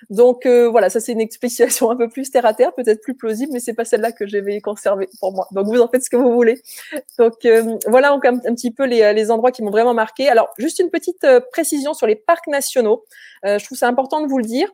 [0.09, 3.15] Donc euh, voilà, ça c'est une explication un peu plus terre à terre, peut-être plus
[3.15, 5.47] plausible, mais c'est pas celle-là que j'avais conservée pour moi.
[5.51, 6.61] Donc vous en faites ce que vous voulez.
[7.19, 10.29] Donc euh, voilà donc un, petit peu les, les endroits qui m'ont vraiment marqué.
[10.29, 13.05] Alors juste une petite précision sur les parcs nationaux.
[13.43, 14.69] je trouve ça important de vous le dire.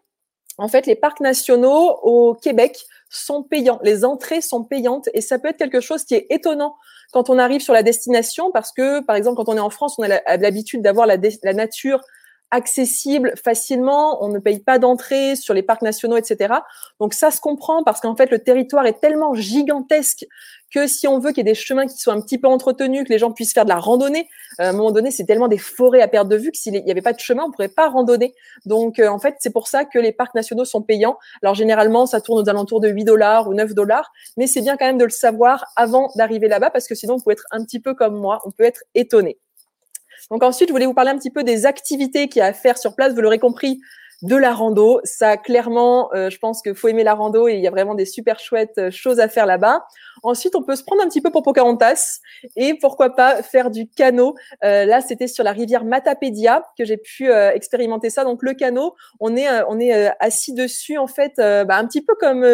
[0.57, 3.79] En fait, les parcs nationaux au Québec sont payants.
[3.83, 6.77] Les entrées sont payantes et ça peut être quelque chose qui est étonnant
[7.11, 9.95] quand on arrive sur la destination parce que, par exemple, quand on est en France,
[9.99, 12.01] on a l'habitude d'avoir la, la, nature
[12.51, 16.53] accessible facilement, on ne paye pas d'entrée sur les parcs nationaux, etc.
[16.99, 20.25] Donc ça se comprend parce qu'en fait le territoire est tellement gigantesque
[20.73, 23.03] que si on veut qu'il y ait des chemins qui soient un petit peu entretenus,
[23.03, 24.27] que les gens puissent faire de la randonnée,
[24.59, 26.73] euh, à un moment donné c'est tellement des forêts à perte de vue que s'il
[26.73, 28.33] n'y avait pas de chemin, on pourrait pas randonner.
[28.65, 31.17] Donc euh, en fait c'est pour ça que les parcs nationaux sont payants.
[31.43, 34.77] Alors généralement ça tourne aux alentours de 8 dollars ou 9 dollars, mais c'est bien
[34.77, 37.63] quand même de le savoir avant d'arriver là-bas parce que sinon on peut être un
[37.63, 39.39] petit peu comme moi, on peut être étonné.
[40.31, 42.53] Donc ensuite, je voulais vous parler un petit peu des activités qu'il y a à
[42.53, 43.13] faire sur place.
[43.13, 43.81] Vous l'aurez compris,
[44.21, 45.01] de la rando.
[45.03, 47.95] Ça, clairement, euh, je pense qu'il faut aimer la rando et il y a vraiment
[47.95, 49.85] des super chouettes euh, choses à faire là-bas.
[50.23, 52.19] Ensuite, on peut se prendre un petit peu pour Pocahontas
[52.55, 54.35] et pourquoi pas faire du canot.
[54.63, 58.23] Euh, là, c'était sur la rivière Matapédia que j'ai pu expérimenter ça.
[58.23, 62.13] Donc le canot, on est on est assis dessus en fait, bah, un petit peu
[62.15, 62.45] comme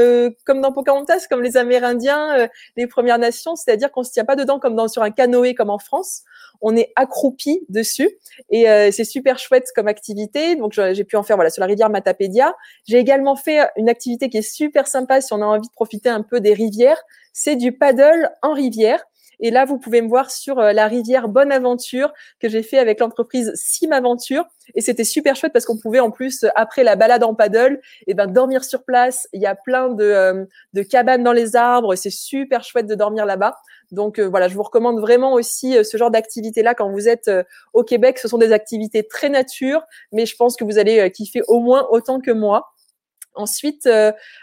[0.45, 4.59] comme dans Pocahontas, comme les Amérindiens, les Premières Nations, c'est-à-dire qu'on se tient pas dedans
[4.59, 6.23] comme dans sur un canoë comme en France
[6.61, 8.09] on est accroupi dessus
[8.49, 10.55] et euh, c'est super chouette comme activité.
[10.55, 12.55] Donc j'ai pu en faire voilà sur la rivière Matapédia.
[12.87, 16.07] J'ai également fait une activité qui est super sympa si on a envie de profiter
[16.07, 17.01] un peu des rivières.
[17.33, 19.03] C'est du paddle en rivière.
[19.39, 22.77] Et là, vous pouvez me voir sur euh, la rivière Bonne Aventure que j'ai fait
[22.77, 24.45] avec l'entreprise Sim Aventure.
[24.75, 28.11] Et c'était super chouette parce qu'on pouvait en plus, après la balade en paddle, et
[28.11, 29.27] eh ben, dormir sur place.
[29.33, 31.95] Il y a plein de, euh, de cabanes dans les arbres.
[31.95, 33.55] C'est super chouette de dormir là-bas.
[33.91, 37.31] Donc euh, voilà, je vous recommande vraiment aussi ce genre d'activité-là quand vous êtes
[37.73, 38.17] au Québec.
[38.19, 41.87] Ce sont des activités très nature, mais je pense que vous allez kiffer au moins
[41.91, 42.73] autant que moi.
[43.35, 43.87] Ensuite,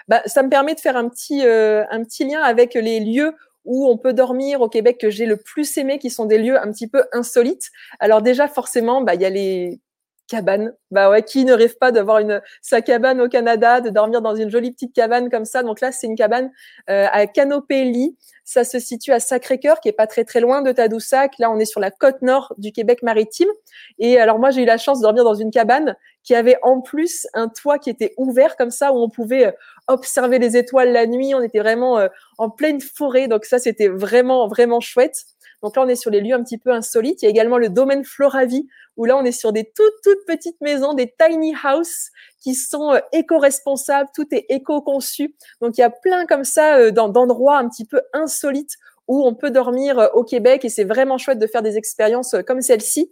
[0.09, 3.89] bah, ça me permet de faire un petit, un petit lien avec les lieux où
[3.89, 6.71] on peut dormir au Québec que j'ai le plus aimé, qui sont des lieux un
[6.71, 7.71] petit peu insolites.
[8.01, 9.81] Alors déjà, forcément, bah, il y a les
[10.29, 10.75] cabane.
[10.91, 14.35] Bah ouais, qui ne rêve pas d'avoir une sa cabane au Canada, de dormir dans
[14.35, 15.63] une jolie petite cabane comme ça.
[15.63, 16.51] Donc là, c'est une cabane
[16.91, 18.17] euh, à canopée lit.
[18.45, 21.39] Ça se situe à Sacré-Cœur, qui est pas très très loin de Tadoussac.
[21.39, 23.49] Là, on est sur la côte nord du Québec maritime.
[23.99, 26.81] Et alors moi, j'ai eu la chance de dormir dans une cabane qui avait en
[26.81, 29.53] plus un toit qui était ouvert comme ça, où on pouvait euh,
[29.89, 31.35] observer les étoiles la nuit.
[31.35, 32.09] On était vraiment euh,
[32.39, 35.25] en pleine forêt, donc ça, c'était vraiment vraiment chouette.
[35.65, 37.23] Donc là, on est sur les lieux un petit peu insolites.
[37.23, 40.27] Il y a également le domaine Floravie, où là, on est sur des toutes, toutes
[40.27, 45.35] petites maisons, des tiny houses qui sont euh, éco-responsables, tout est éco-conçu.
[45.63, 48.77] Donc il y a plein comme ça euh, d'endroits un petit peu insolites
[49.09, 52.37] où on peut dormir euh, au Québec et c'est vraiment chouette de faire des expériences
[52.47, 53.11] comme celle-ci.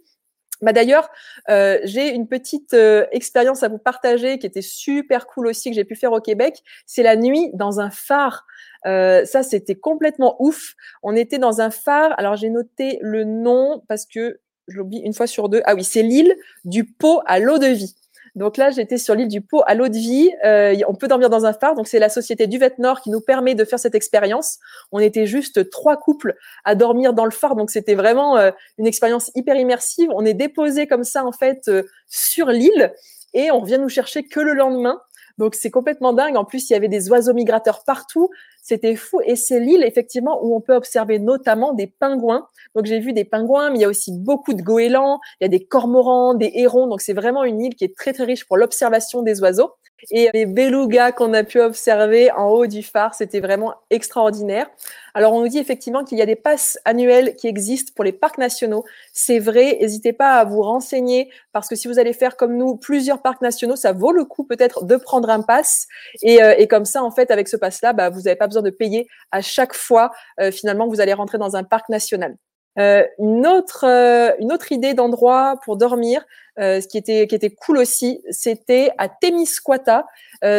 [0.61, 1.09] Bah d'ailleurs,
[1.49, 2.73] j'ai une petite
[3.11, 6.63] expérience à vous partager qui était super cool aussi que j'ai pu faire au Québec.
[6.85, 8.45] C'est la nuit dans un phare.
[8.85, 10.73] Euh, ça, c'était complètement ouf.
[11.01, 12.13] On était dans un phare.
[12.17, 15.61] Alors, j'ai noté le nom parce que je l'oublie une fois sur deux.
[15.65, 17.95] Ah oui, c'est l'île du pot à l'eau de vie.
[18.35, 20.31] Donc là, j'étais sur l'île du Pot à l'eau de vie.
[20.43, 21.75] Euh, on peut dormir dans un phare.
[21.75, 24.57] Donc c'est la société Duvet Nord qui nous permet de faire cette expérience.
[24.91, 27.55] On était juste trois couples à dormir dans le phare.
[27.55, 30.09] Donc c'était vraiment euh, une expérience hyper immersive.
[30.15, 31.69] On est déposé comme ça en fait
[32.07, 32.93] sur l'île
[33.35, 34.99] et on vient nous chercher que le lendemain.
[35.37, 36.35] Donc c'est complètement dingue.
[36.35, 38.29] En plus, il y avait des oiseaux migrateurs partout.
[38.61, 39.19] C'était fou.
[39.25, 42.47] Et c'est l'île, effectivement, où on peut observer notamment des pingouins.
[42.75, 45.47] Donc j'ai vu des pingouins, mais il y a aussi beaucoup de goélands, il y
[45.47, 46.87] a des cormorans, des hérons.
[46.87, 49.71] Donc c'est vraiment une île qui est très très riche pour l'observation des oiseaux.
[50.11, 54.69] Et les belugas qu'on a pu observer en haut du phare, c'était vraiment extraordinaire.
[55.13, 58.11] Alors, on nous dit effectivement qu'il y a des passes annuelles qui existent pour les
[58.11, 58.83] parcs nationaux.
[59.13, 62.77] C'est vrai, n'hésitez pas à vous renseigner parce que si vous allez faire comme nous
[62.77, 65.87] plusieurs parcs nationaux, ça vaut le coup peut-être de prendre un pass.
[66.23, 68.63] Et, euh, et comme ça, en fait, avec ce pass-là, bah, vous n'avez pas besoin
[68.63, 72.35] de payer à chaque fois euh, finalement vous allez rentrer dans un parc national.
[72.79, 76.25] Euh, une autre euh, une autre idée d'endroit pour dormir,
[76.59, 80.05] euh, ce qui était qui était cool aussi, c'était à Témiscouata.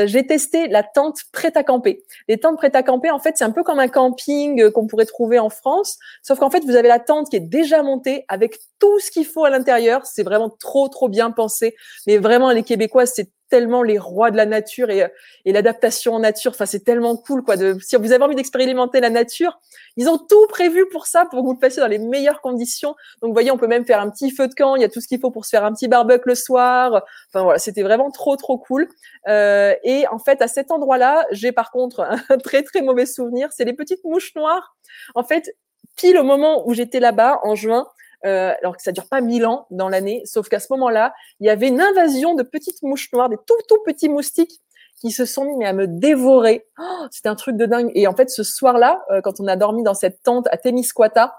[0.07, 2.05] J'ai testé la tente prête à camper.
[2.27, 5.05] Les tentes prêtes à camper, en fait, c'est un peu comme un camping qu'on pourrait
[5.05, 8.57] trouver en France, sauf qu'en fait, vous avez la tente qui est déjà montée avec
[8.79, 10.07] tout ce qu'il faut à l'intérieur.
[10.07, 11.77] C'est vraiment trop trop bien pensé.
[12.07, 15.07] Mais vraiment, les Québécois, c'est tellement les rois de la nature et,
[15.45, 16.53] et l'adaptation en nature.
[16.53, 17.57] Enfin, c'est tellement cool, quoi.
[17.57, 19.61] De, si vous avez envie d'expérimenter la nature,
[19.97, 22.97] ils ont tout prévu pour ça, pour que vous le fassiez dans les meilleures conditions.
[23.21, 24.77] Donc, vous voyez, on peut même faire un petit feu de camp.
[24.77, 27.03] Il y a tout ce qu'il faut pour se faire un petit barbecue le soir.
[27.29, 28.89] Enfin, voilà, c'était vraiment trop, trop cool.
[29.29, 33.49] Euh, et en fait, à cet endroit-là, j'ai par contre un très, très mauvais souvenir.
[33.53, 34.77] C'est les petites mouches noires.
[35.15, 35.55] En fait,
[35.97, 37.87] pile au moment où j'étais là-bas, en juin,
[38.25, 41.47] euh, alors que ça dure pas mille ans dans l'année, sauf qu'à ce moment-là, il
[41.47, 44.61] y avait une invasion de petites mouches noires, des tout tout petits moustiques
[45.01, 46.67] qui se sont mis à me dévorer.
[46.81, 47.91] Oh, C'était un truc de dingue.
[47.95, 51.35] Et en fait, ce soir-là, euh, quand on a dormi dans cette tente à Témiscouata,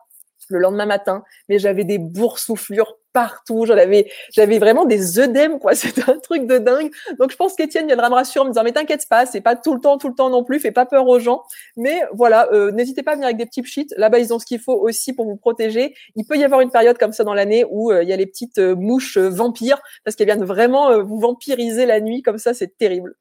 [0.49, 5.73] le lendemain matin, mais j'avais des boursouflures partout, j'en avais, j'avais vraiment des œdèmes, quoi.
[5.75, 6.91] C'était un truc de dingue.
[7.17, 9.55] Donc, je pense qu'Étienne viendra me rassurer en me disant, mais t'inquiète pas, c'est pas
[9.55, 11.41] tout le temps, tout le temps non plus, fais pas peur aux gens.
[11.77, 13.87] Mais voilà, euh, n'hésitez pas à venir avec des petits pchits.
[13.95, 15.95] Là-bas, ils ont ce qu'il faut aussi pour vous protéger.
[16.15, 18.17] Il peut y avoir une période comme ça dans l'année où euh, il y a
[18.17, 22.21] les petites euh, mouches vampires parce qu'elles viennent vraiment vous vampiriser la nuit.
[22.21, 23.15] Comme ça, c'est terrible.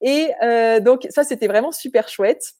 [0.00, 0.28] Et
[0.80, 2.54] donc, ça, c'était vraiment super chouette.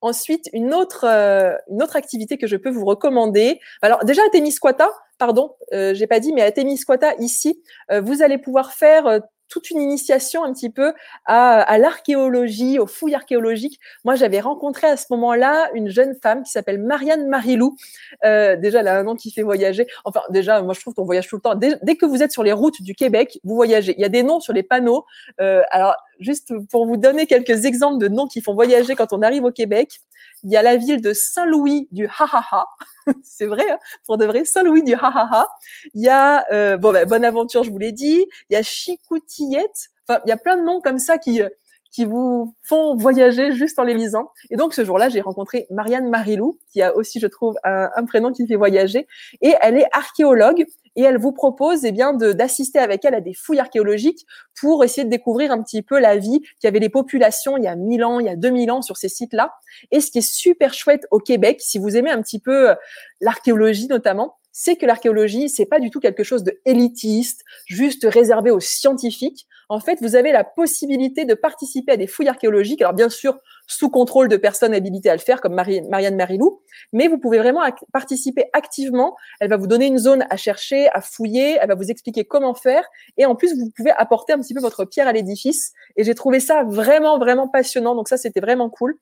[0.00, 3.60] Ensuite, une autre, euh, une autre activité que je peux vous recommander.
[3.82, 8.22] Alors déjà à Témiscouata, pardon, euh, j'ai pas dit, mais à Témiscouata ici, euh, vous
[8.22, 10.94] allez pouvoir faire euh, toute une initiation un petit peu
[11.26, 13.78] à, à l'archéologie, aux fouilles archéologiques.
[14.04, 17.76] Moi, j'avais rencontré à ce moment-là une jeune femme qui s'appelle Marianne Marilou.
[18.24, 19.86] Euh, déjà, elle a un nom qui fait voyager.
[20.04, 21.56] Enfin, déjà, moi, je trouve qu'on voyage tout le temps.
[21.56, 23.94] Dès, dès, que vous êtes sur les routes du Québec, vous voyagez.
[23.98, 25.04] Il y a des noms sur les panneaux.
[25.40, 29.22] Euh, alors, juste pour vous donner quelques exemples de noms qui font voyager quand on
[29.22, 30.00] arrive au Québec,
[30.42, 32.66] il y a la ville de Saint-Louis du Ha-Ha-Ha.
[33.22, 35.48] c'est vrai, hein, pour de vrai, Saint-Louis du Ha-Ha-Ha.
[35.94, 38.26] Il y a, euh, bon, ben, Bonne Aventure, je vous l'ai dit.
[38.48, 39.88] Il y a Chicoutillette.
[40.08, 41.42] Enfin, il y a plein de noms comme ça qui,
[41.90, 44.30] qui vous font voyager juste en les lisant.
[44.50, 48.32] Et donc, ce jour-là, j'ai rencontré Marianne Marilou, qui a aussi, je trouve, un prénom
[48.32, 49.06] qui fait voyager.
[49.40, 53.34] Et elle est archéologue et elle vous propose eh bien d'assister avec elle à des
[53.34, 54.26] fouilles archéologiques
[54.58, 57.68] pour essayer de découvrir un petit peu la vie qui avait les populations il y
[57.68, 59.52] a 1000 ans, il y a 2000 ans sur ces sites-là.
[59.90, 62.74] Et ce qui est super chouette au Québec, si vous aimez un petit peu euh,
[63.20, 68.50] l'archéologie notamment, c'est que l'archéologie, c'est pas du tout quelque chose de élitiste, juste réservé
[68.50, 72.82] aux scientifiques en fait, vous avez la possibilité de participer à des fouilles archéologiques.
[72.82, 76.60] Alors, bien sûr, sous contrôle de personnes habilitées à le faire, comme Marianne Marilou,
[76.92, 79.16] mais vous pouvez vraiment participer activement.
[79.38, 82.52] Elle va vous donner une zone à chercher, à fouiller, elle va vous expliquer comment
[82.52, 82.84] faire,
[83.16, 85.72] et en plus, vous pouvez apporter un petit peu votre pierre à l'édifice.
[85.96, 87.94] Et j'ai trouvé ça vraiment, vraiment passionnant.
[87.94, 88.98] Donc ça, c'était vraiment cool.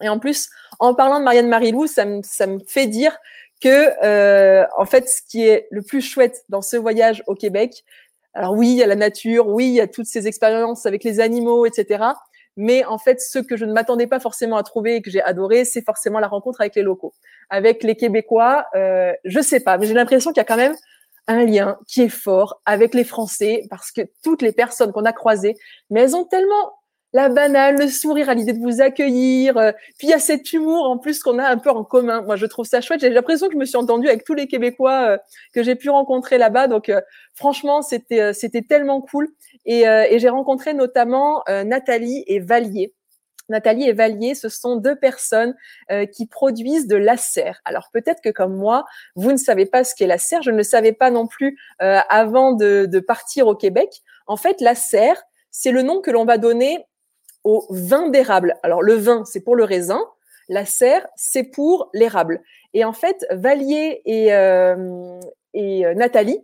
[0.00, 3.16] Et en plus, en parlant de Marianne Marilou, ça me, ça me fait dire
[3.60, 7.84] que, euh, en fait, ce qui est le plus chouette dans ce voyage au Québec,
[8.34, 11.04] alors oui, il y a la nature, oui, il y a toutes ces expériences avec
[11.04, 12.04] les animaux, etc.
[12.56, 15.22] Mais en fait, ce que je ne m'attendais pas forcément à trouver et que j'ai
[15.22, 17.14] adoré, c'est forcément la rencontre avec les locaux,
[17.50, 18.66] avec les Québécois.
[18.74, 20.74] Euh, je sais pas, mais j'ai l'impression qu'il y a quand même
[21.26, 25.12] un lien qui est fort avec les Français parce que toutes les personnes qu'on a
[25.12, 25.56] croisées,
[25.90, 26.74] mais elles ont tellement
[27.14, 29.56] la banale, le sourire à l'idée de vous accueillir.
[29.56, 32.22] Euh, puis il y a cet humour en plus qu'on a un peu en commun.
[32.22, 33.00] Moi, je trouve ça chouette.
[33.00, 35.18] J'ai l'impression que je me suis entendue avec tous les Québécois euh,
[35.52, 36.66] que j'ai pu rencontrer là-bas.
[36.66, 37.00] Donc euh,
[37.34, 39.28] franchement, c'était c'était tellement cool.
[39.64, 42.94] Et, et j'ai rencontré notamment Nathalie et Valier.
[43.48, 45.54] Nathalie et Valier, ce sont deux personnes
[46.12, 47.60] qui produisent de la serre.
[47.64, 48.84] Alors peut-être que comme moi,
[49.16, 50.42] vous ne savez pas ce qu'est la serre.
[50.42, 54.02] Je ne le savais pas non plus avant de, de partir au Québec.
[54.26, 56.84] En fait, la serre, c'est le nom que l'on va donner
[57.44, 58.56] au vin d'érable.
[58.62, 60.00] Alors le vin, c'est pour le raisin,
[60.48, 62.42] la serre, c'est pour l'érable.
[62.72, 65.20] Et en fait, Valier et, euh,
[65.52, 66.40] et euh, Nathalie,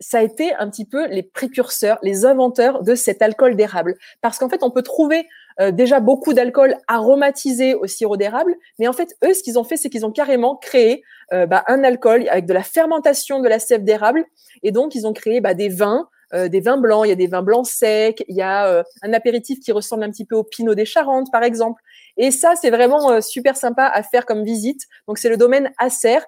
[0.00, 3.96] ça a été un petit peu les précurseurs, les inventeurs de cet alcool d'érable.
[4.20, 5.28] Parce qu'en fait, on peut trouver
[5.60, 9.64] euh, déjà beaucoup d'alcool aromatisé au sirop d'érable, mais en fait, eux, ce qu'ils ont
[9.64, 13.58] fait, c'est qu'ils ont carrément créé bah, un alcool avec de la fermentation de la
[13.58, 14.24] sève d'érable,
[14.62, 17.16] et donc ils ont créé bah, des vins euh, des vins blancs, il y a
[17.16, 20.34] des vins blancs secs, il y a euh, un apéritif qui ressemble un petit peu
[20.34, 21.82] au Pinot des Charentes, par exemple.
[22.16, 24.82] Et ça, c'est vraiment euh, super sympa à faire comme visite.
[25.06, 26.18] Donc, c'est le domaine Acer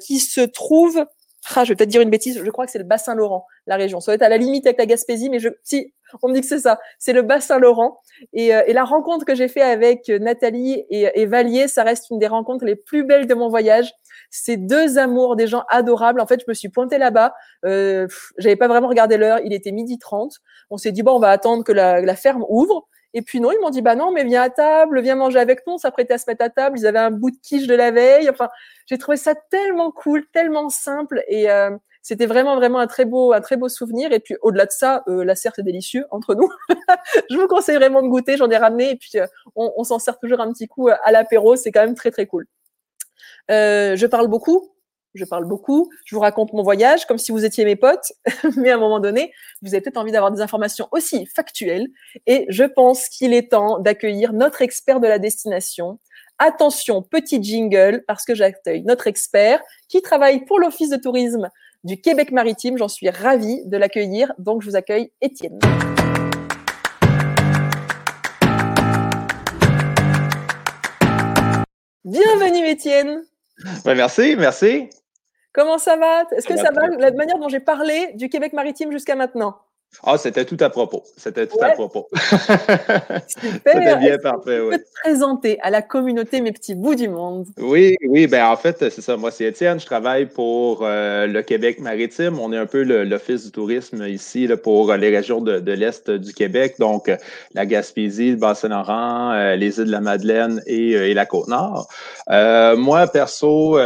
[0.00, 1.04] qui se trouve
[1.54, 3.76] ah, je vais peut-être dire une bêtise, je crois que c'est le bassin Laurent, la
[3.76, 4.00] région.
[4.00, 6.40] Ça va être à la limite avec la Gaspésie, mais je, si, on me dit
[6.42, 6.78] que c'est ça.
[6.98, 7.98] C'est le bassin Laurent.
[8.32, 12.18] Et, et, la rencontre que j'ai fait avec Nathalie et, et, Valier, ça reste une
[12.18, 13.92] des rencontres les plus belles de mon voyage.
[14.30, 16.20] C'est deux amours, des gens adorables.
[16.20, 17.34] En fait, je me suis pointée là-bas.
[17.64, 18.06] Euh,
[18.38, 19.40] J'avais pas vraiment regardé l'heure.
[19.44, 20.34] Il était midi 30.
[20.70, 22.86] On s'est dit, bon, on va attendre que la, la ferme ouvre.
[23.12, 25.66] Et puis non, ils m'ont dit bah non, mais viens à table, viens manger avec
[25.66, 25.74] nous.
[25.74, 26.78] On s'apprêtait à se mettre à table.
[26.78, 28.30] Ils avaient un bout de quiche de la veille.
[28.30, 28.48] Enfin,
[28.86, 31.70] j'ai trouvé ça tellement cool, tellement simple et euh,
[32.02, 34.12] c'était vraiment vraiment un très beau un très beau souvenir.
[34.12, 36.48] Et puis au-delà de ça, euh, la serre c'est délicieux entre nous.
[37.30, 38.36] je vous conseille vraiment de goûter.
[38.36, 41.12] J'en ai ramené et puis euh, on, on s'en sert toujours un petit coup à
[41.12, 41.56] l'apéro.
[41.56, 42.46] C'est quand même très très cool.
[43.48, 44.70] je parle beaucoup
[45.14, 48.12] je parle beaucoup, je vous raconte mon voyage comme si vous étiez mes potes,
[48.56, 51.88] mais à un moment donné, vous avez peut-être envie d'avoir des informations aussi factuelles.
[52.26, 55.98] Et je pense qu'il est temps d'accueillir notre expert de la destination.
[56.38, 61.50] Attention, petit jingle, parce que j'accueille notre expert qui travaille pour l'Office de tourisme
[61.84, 62.78] du Québec maritime.
[62.78, 64.32] J'en suis ravie de l'accueillir.
[64.38, 65.58] Donc, je vous accueille Étienne.
[72.04, 73.22] Bienvenue Étienne.
[73.84, 74.88] Ben, merci, merci.
[75.52, 76.24] Comment ça va?
[76.32, 76.86] Est-ce que ça va?
[76.88, 79.58] la manière dont j'ai parlé du Québec maritime jusqu'à maintenant?
[80.02, 81.02] Ah, c'était tout à propos.
[81.16, 82.08] C'était tout à propos.
[83.26, 84.70] C'était bien parfait, oui.
[84.70, 87.46] peux te présenter à la communauté Mes Petits Bouts du Monde?
[87.58, 89.16] Oui, oui, ben en fait, c'est ça.
[89.18, 89.78] Moi, c'est Étienne.
[89.78, 92.38] Je travaille pour euh, le Québec maritime.
[92.38, 96.10] On est un peu l'Office du tourisme ici là, pour les régions de, de l'Est
[96.10, 97.16] du Québec, donc euh,
[97.54, 101.88] la Gaspésie, le Bas-Saint-Laurent, euh, les îles de la Madeleine et, et la Côte-Nord.
[102.28, 103.78] moi, perso,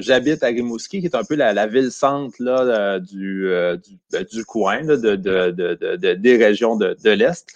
[0.00, 3.50] j'habite à Rimouski, qui est un peu la, la ville-centre là, du,
[3.84, 7.48] du, du coin de, de, des régions de, l'Est.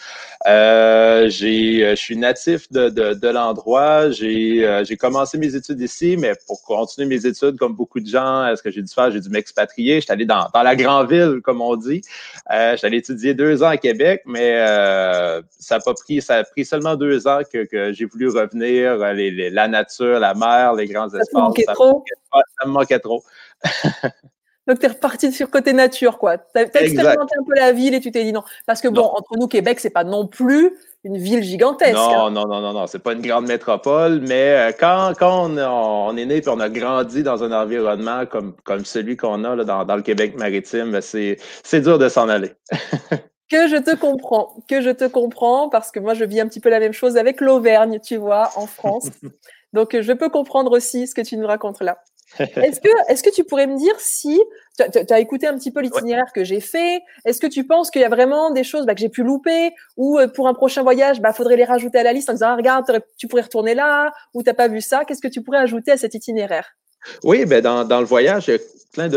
[0.46, 4.11] Euh, je suis natif de, l'endroit.
[4.11, 8.07] J'ai euh, j'ai commencé mes études ici, mais pour continuer mes études, comme beaucoup de
[8.07, 10.01] gens, ce que j'ai dû faire, j'ai dû m'expatrier.
[10.01, 12.03] J'étais allé dans, dans la grande ville, comme on dit.
[12.53, 16.44] Euh, J'allais étudier deux ans à Québec, mais euh, ça a pas pris, ça a
[16.44, 18.96] pris seulement deux ans que, que j'ai voulu revenir.
[19.14, 21.29] Les, la nature, la mer, les grands espaces.
[21.33, 22.05] Ça me manquait trop.
[22.61, 23.25] ça me manquait trop.
[24.66, 26.38] Donc, tu es reparti sur côté nature, quoi.
[26.38, 28.42] Tu as, expérimenté un peu la ville et tu t'es dit non.
[28.66, 31.94] Parce que, bon, entre nous, Québec, c'est pas non plus une ville gigantesque.
[31.94, 32.87] Non, non, non, non, non.
[32.88, 36.68] C'est pas une grande métropole, mais euh, quand, quand on, est né et on a
[36.68, 40.90] grandi dans un environnement comme, comme celui qu'on a là, dans, dans, le Québec maritime,
[40.90, 42.52] ben, c'est dur de s'en aller.
[43.50, 46.61] que je te comprends, que je te comprends, parce que moi, je vis un petit
[46.61, 49.09] peu la même chose avec l'Auvergne, tu vois, en France.
[49.72, 51.98] Donc, je peux comprendre aussi ce que tu nous racontes là.
[52.38, 54.40] Est-ce que, est que tu pourrais me dire si
[54.76, 58.02] tu as, écouté un petit peu l'itinéraire que j'ai fait Est-ce que tu penses qu'il
[58.02, 60.82] y a vraiment des choses bah, que j'ai pu louper ou euh, pour un prochain
[60.82, 63.74] voyage, bah faudrait les rajouter à la liste en disant ah, regarde, tu pourrais retourner
[63.74, 66.76] là ou t'as pas vu ça Qu'est-ce que tu pourrais ajouter à cet itinéraire?
[67.22, 68.58] Oui, ben dans, dans, le voyage, il y a
[68.92, 69.08] plein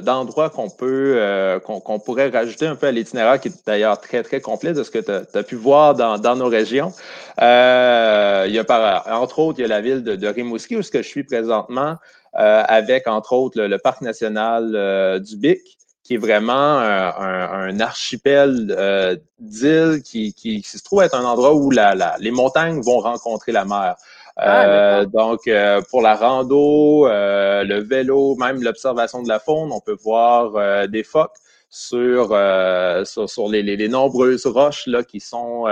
[0.00, 4.40] d'endroits de, euh, qu'on pourrait rajouter un peu à l'itinéraire, qui est d'ailleurs très, très
[4.40, 6.92] complet de ce que tu as, pu voir dans, dans nos régions.
[7.40, 10.82] Euh, il y a par, entre autres, il y a la ville de, Rimouski, où
[10.82, 11.96] je suis présentement.
[12.36, 18.74] Euh, avec entre autres le, parc national euh, du Bic, qui est vraiment un, archipel
[18.76, 22.98] euh, d'îles qui, qui, se trouve être un endroit où la, la, les montagnes vont
[22.98, 23.94] rencontrer la mer.
[24.36, 25.48] Ah, donc,
[25.90, 31.36] pour la rando, le vélo, même l'observation de la faune, on peut voir des phoques
[31.70, 32.36] sur,
[33.06, 35.66] sur, sur les, les, nombreuses roches là, qui sont,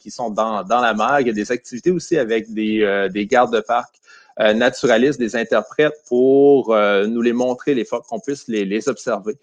[0.00, 1.20] qui sont dans, dans la mer.
[1.20, 4.02] Il y a des activités aussi avec des, des gardes de parc
[4.40, 8.88] euh, naturalistes, des interprètes pour euh, nous les montrer, les phoques, qu'on puisse les, les
[8.88, 9.36] observer.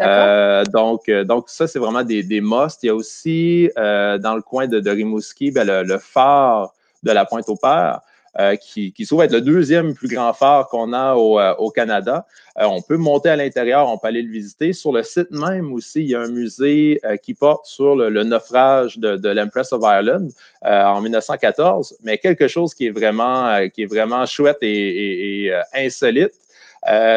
[0.00, 2.82] Euh, donc, donc, ça, c'est vraiment des, des musts.
[2.82, 7.12] Il y a aussi dans le coin de, de Rimouski ben, le, le, phare de
[7.12, 8.00] la Pointe-au-Père.
[8.40, 11.70] Euh, qui, qui se être le deuxième plus grand phare qu'on a au, euh, au
[11.70, 12.26] Canada.
[12.58, 14.72] Euh, on peut monter à l'intérieur, on peut aller le visiter.
[14.72, 18.98] Sur le site même aussi, il y a un musée qui porte sur le, naufrage
[18.98, 20.26] de, de l'Empress of Ireland
[20.62, 26.34] en 1914, mais quelque chose qui est vraiment, qui est vraiment chouette et, et, insolite.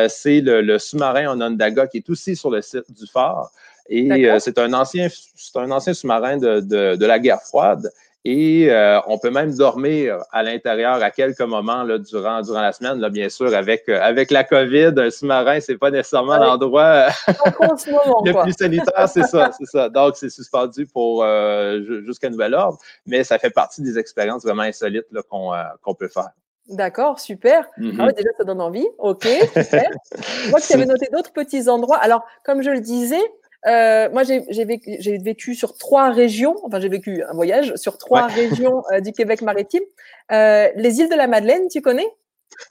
[0.10, 3.50] c'est le, le, sous-marin Onondaga qui est aussi sur le site du phare.
[3.90, 7.90] Et c'est un ancien, c'est un ancien sous-marin de, de, de, la guerre froide.
[8.30, 12.74] Et euh, on peut même dormir à l'intérieur à quelques moments là, durant, durant la
[12.74, 13.00] semaine.
[13.00, 18.44] Là, bien sûr, avec, euh, avec la COVID, un sous-marin, c'est pas nécessairement l'endroit le
[18.44, 19.88] plus sanitaire, c'est ça, c'est ça.
[19.88, 24.64] Donc, c'est suspendu pour euh, jusqu'à nouvel ordre, mais ça fait partie des expériences vraiment
[24.64, 26.32] insolites qu'on peut faire.
[26.68, 27.66] D'accord, super.
[27.80, 27.96] Mm-hmm.
[27.98, 28.88] ah déjà, ça donne envie.
[28.98, 29.90] OK, super.
[30.50, 31.96] Moi, tu avais noté d'autres petits endroits.
[31.96, 33.24] Alors, comme je le disais,
[33.68, 38.28] euh, moi, j'ai vécu, vécu, sur trois régions, enfin j'ai vécu un voyage sur trois
[38.28, 39.84] régions euh, du Québec maritime.
[40.32, 42.08] Euh, les îles de la Madeleine, tu connais?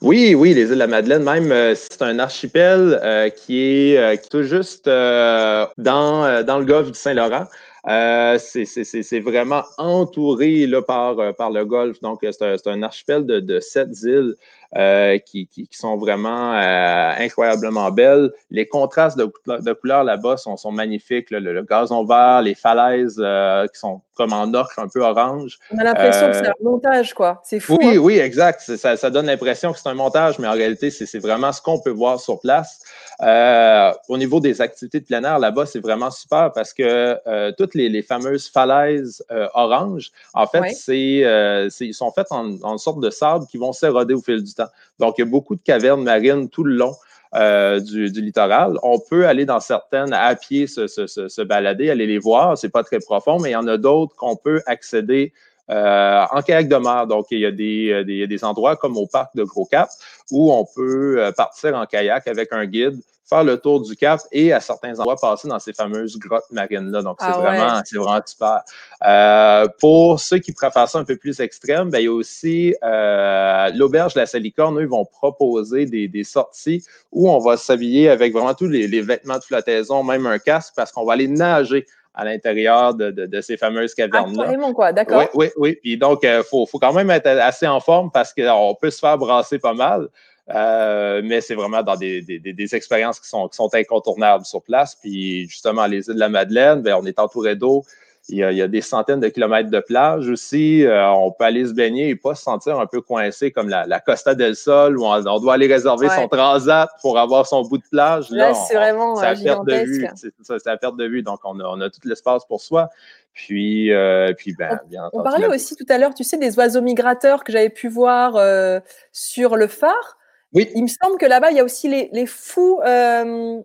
[0.01, 4.85] Oui, oui, les îles de la Madeleine, même, c'est un archipel qui est tout juste
[4.85, 7.45] dans, dans le golfe du Saint-Laurent.
[7.87, 11.99] Euh, c'est vraiment entouré là, par, euh, par le golfe.
[12.01, 14.35] Donc, c'est un, archipel de, de sept îles
[14.75, 18.33] euh, qui, qui, sont vraiment euh, incroyablement belles.
[18.51, 21.31] Les contrastes de, de couleurs là-bas sont, sont magnifiques.
[21.31, 25.57] Le, gazon vert, les falaises euh, qui sont comme en ocre, un peu orange.
[25.71, 27.41] On a l'impression que c'est un montage, quoi.
[27.45, 27.77] C'est fou.
[27.79, 27.97] Oui, hein?
[27.97, 28.59] oui, exact.
[28.59, 31.79] Ça, ça donne l'impression que c'est un montage, mais en réalité, c'est vraiment ce qu'on
[31.79, 32.81] peut voir sur place.
[33.19, 37.89] Au niveau des activités de plein air, là-bas, c'est vraiment super parce que toutes les,
[37.89, 43.45] les, fameuses falaises oranges, en fait, c'est ils sont faites en, en sorte de sable
[43.47, 44.51] qui vont s'éroder au fil du
[44.99, 46.93] donc, il y a beaucoup de cavernes marines tout le long
[47.35, 48.77] euh, du, littoral.
[48.83, 52.57] On peut aller dans certaines à pied se, balader, aller les voir.
[52.57, 55.33] C'est pas très profond, mais il y en a d'autres qu'on peut accéder
[55.69, 57.07] euh, en kayak de mer.
[57.07, 59.89] Donc, il y, a des, des, des, endroits comme au parc de Gros Cap
[60.31, 64.21] où on peut euh, partir en kayak avec un guide faire le tour du cap
[64.31, 67.01] et à certains endroits passer dans ces fameuses grottes marines-là.
[67.01, 68.61] Donc, c'est ah vraiment, c'est vraiment super.
[69.05, 72.75] Euh, pour ceux qui préfèrent ça un peu plus extrême, ben, il y a aussi
[72.83, 74.77] euh, l'auberge La Salicorne.
[74.79, 78.87] Eux, ils vont proposer des, des sorties où on va s'habiller avec vraiment tous les,
[78.87, 81.85] les, vêtements de flottaison, même un casque, parce qu'on va aller nager
[82.17, 84.51] à l'intérieur de, de, de, ces fameuses cavernes-là.
[84.51, 85.21] Ah, quoi, d'accord.
[85.21, 85.77] Oui, oui, oui.
[85.83, 88.89] Puis donc, il euh, faut, faut quand même être assez en forme parce qu'on peut
[88.89, 90.07] se faire brasser pas mal.
[90.49, 94.63] Euh, mais c'est vraiment dans des, des, des, expériences qui sont, qui sont incontournables sur
[94.63, 94.95] place.
[94.95, 97.83] Puis justement, les îles de la Madeleine, bien, on est entouré d'eau.
[98.29, 100.85] Il y, a, il y, a, des centaines de kilomètres de plage aussi.
[100.85, 103.85] Euh, on peut aller se baigner et pas se sentir un peu coincé comme la,
[103.85, 107.77] la Costa del Sol où on, doit aller réserver son transat pour avoir son bout
[107.77, 108.29] de plage.
[108.29, 110.07] Là, c'est vraiment c'est à perte de vue.
[110.43, 111.23] C'est à perte de vue.
[111.23, 112.89] Donc, on a, on a tout l'espace pour soi.
[113.37, 116.57] Puis, euh, puis ben, bien entendu, On parlait aussi tout à l'heure, tu sais, des
[116.57, 118.79] oiseaux migrateurs que j'avais pu voir euh,
[119.11, 120.17] sur le phare.
[120.53, 120.69] Oui.
[120.73, 123.61] Il me semble que là-bas, il y a aussi les, les fous euh,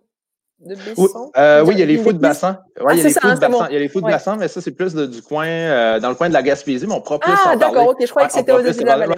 [0.65, 1.31] de Besson.
[1.37, 2.59] Euh, oui, il y a les fous de bassin.
[2.79, 3.67] Il y a les fous de bassin.
[3.69, 5.99] Il y a les fous de bassin, mais ça, c'est plus de, du coin, euh,
[5.99, 7.59] dans le coin de la Gaspésie, mais on pourra plus ah, en parler.
[7.61, 9.15] Ah, d'accord, ok, je croyais que c'était au dessus de la vallée.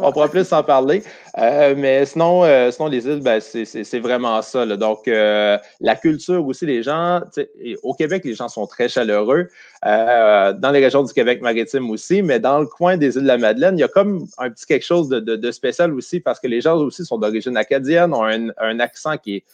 [0.00, 1.02] on pourra plus en parler.
[1.38, 4.64] Euh, mais sinon, sinon, les îles, ben, c'est vraiment ça.
[4.64, 4.76] Là.
[4.76, 7.20] Donc, la culture aussi, les gens,
[7.82, 9.48] au Québec, les gens sont très chaleureux.
[9.82, 13.38] dans les régions du Québec maritime aussi, mais dans le coin des îles de la
[13.38, 16.40] Madeleine, il y a comme un petit quelque chose de, de, de spécial aussi parce
[16.40, 19.44] que les gens aussi sont d'origine acadienne, ont un, un accent qui est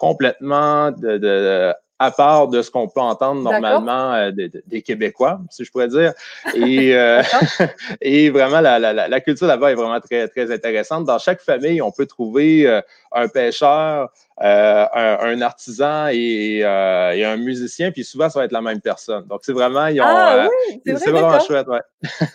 [0.00, 4.30] complètement de, de, à part de ce qu'on peut entendre normalement euh,
[4.66, 6.14] des Québécois, si je pourrais dire.
[6.54, 7.22] Et, euh,
[8.00, 11.04] et vraiment, la, la, la culture là-bas est vraiment très, très intéressante.
[11.04, 12.80] Dans chaque famille, on peut trouver euh,
[13.12, 18.62] un pêcheur, un, un, artisan et, et, un musicien, puis souvent, ça va être la
[18.62, 19.26] même personne.
[19.26, 21.82] Donc, c'est vraiment, ils ont, ah, oui, c'est vraiment chouette, ouais.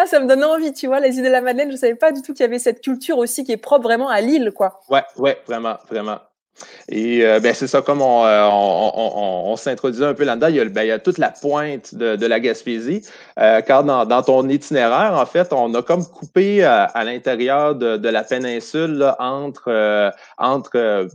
[0.00, 1.96] Ah, ça me donne envie, tu vois, les îles de la Madeleine, je ne savais
[1.96, 4.52] pas du tout qu'il y avait cette culture aussi qui est propre vraiment à l'île,
[4.54, 4.78] quoi.
[4.88, 6.18] Ouais, ouais, vraiment, vraiment.
[6.88, 10.48] Et euh, ben, c'est ça, comme on, euh, on, on, on s'introduisait un peu là-dedans,
[10.48, 13.02] il, y a, ben, il y a toute la pointe de, de la Gaspésie.
[13.38, 17.74] Euh, car dans, dans, ton itinéraire, en fait, on a comme coupé à, à l'intérieur
[17.74, 21.08] de, de, la péninsule là, entre, entre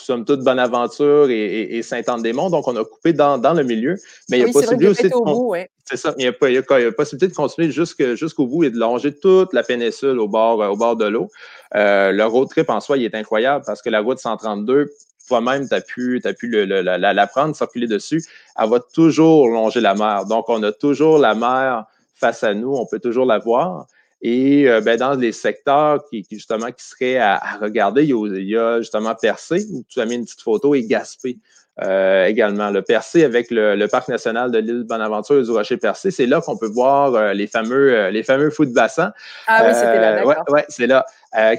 [0.00, 2.50] somme toute Bonaventure et, et, et Saint-Anne-des-Monts.
[2.50, 3.96] Donc, on a coupé dans, dans le milieu.
[4.28, 5.66] Mais il y a possibilité aussi de.
[5.88, 8.78] C'est ça, il y, a, il, y a, possibilité de continuer jusqu'au bout et de
[8.78, 11.30] longer toute la péninsule au bord, au bord de l'eau.
[11.74, 14.90] Euh, le road trip en soi, il est incroyable parce que la route 132,
[15.26, 18.22] toi-même, tu as pu, as pu le, la, la, prendre, circuler dessus.
[18.58, 20.24] Elle va toujours longer la mer.
[20.26, 23.86] Donc, on a toujours la mer face à nous, on peut toujours la voir.
[24.22, 28.12] Et euh, ben, dans les secteurs qui, qui, justement qui seraient à, regarder, il y,
[28.12, 31.38] a, il y, a, justement Percé, où tu as mis une petite photo, et Gaspé
[31.82, 32.70] euh, également.
[32.70, 36.24] Le Percé avec le, le, parc national de l'île Bonaventure et du Rocher Percé, c'est
[36.24, 39.12] là qu'on peut voir euh, les fameux les fameux fous de bassin.
[39.46, 40.44] Ah oui, c'était là, d'accord.
[40.48, 41.04] Ouais, ouais c'est là.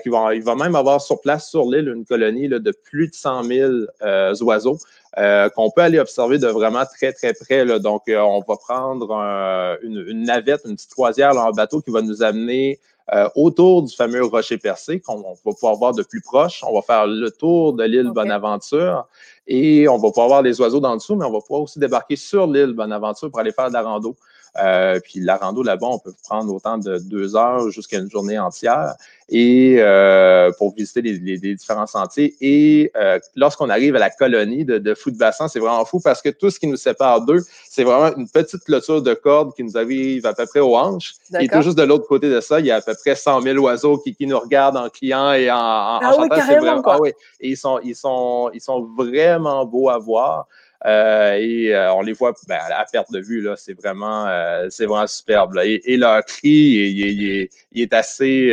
[0.03, 3.09] Qui vont, il va même avoir sur place sur l'île une colonie là, de plus
[3.09, 3.71] de 100 000
[4.41, 4.77] oiseaux.
[5.17, 7.65] Euh, qu'on peut aller observer de vraiment très, très près.
[7.65, 7.79] Là.
[7.79, 9.11] Donc, euh, on va prendre
[9.81, 12.79] une, une, navette, une petite croisière là, en bateau qui va nous amener
[13.15, 16.63] euh, autour du fameux rocher percé qu'on va pouvoir voir de plus proche.
[16.67, 19.07] On va faire le tour de l'île Bonaventure
[19.47, 22.15] et on va pouvoir voir les oiseaux dans dessous, mais on va pouvoir aussi débarquer
[22.15, 24.15] sur l'île Bonaventure pour aller faire de la rando.
[24.59, 28.39] Euh, puis la rando là-bas, on peut prendre autant de deux heures jusqu'à une journée
[28.39, 28.95] entière
[29.29, 32.35] et euh, pour visiter les, les, les, différents sentiers.
[32.39, 35.99] Et euh, lorsqu'on arrive à la colonie de, de fou de bassin, c'est vraiment fou
[35.99, 39.53] parce que tout ce qui nous sépare d'eux, c'est vraiment une petite clôture de corde
[39.53, 41.15] qui nous arrive à peu près aux hanches.
[41.39, 43.41] Et tout juste de l'autre côté de ça, il y a à peu près 100
[43.41, 46.45] 000 oiseaux qui, qui nous regardent en client et en, en, ah oui, chantant.
[46.45, 47.11] Vraiment, ah oui.
[47.41, 50.47] Et ils sont, ils, sont, ils sont vraiment beaux à voir.
[50.85, 54.67] Euh, et euh, on les voit ben, à perte de vue, là, c'est vraiment, euh,
[54.69, 55.57] c'est vraiment superbe.
[55.63, 58.49] Et, et, leur cri, il, il, est assez,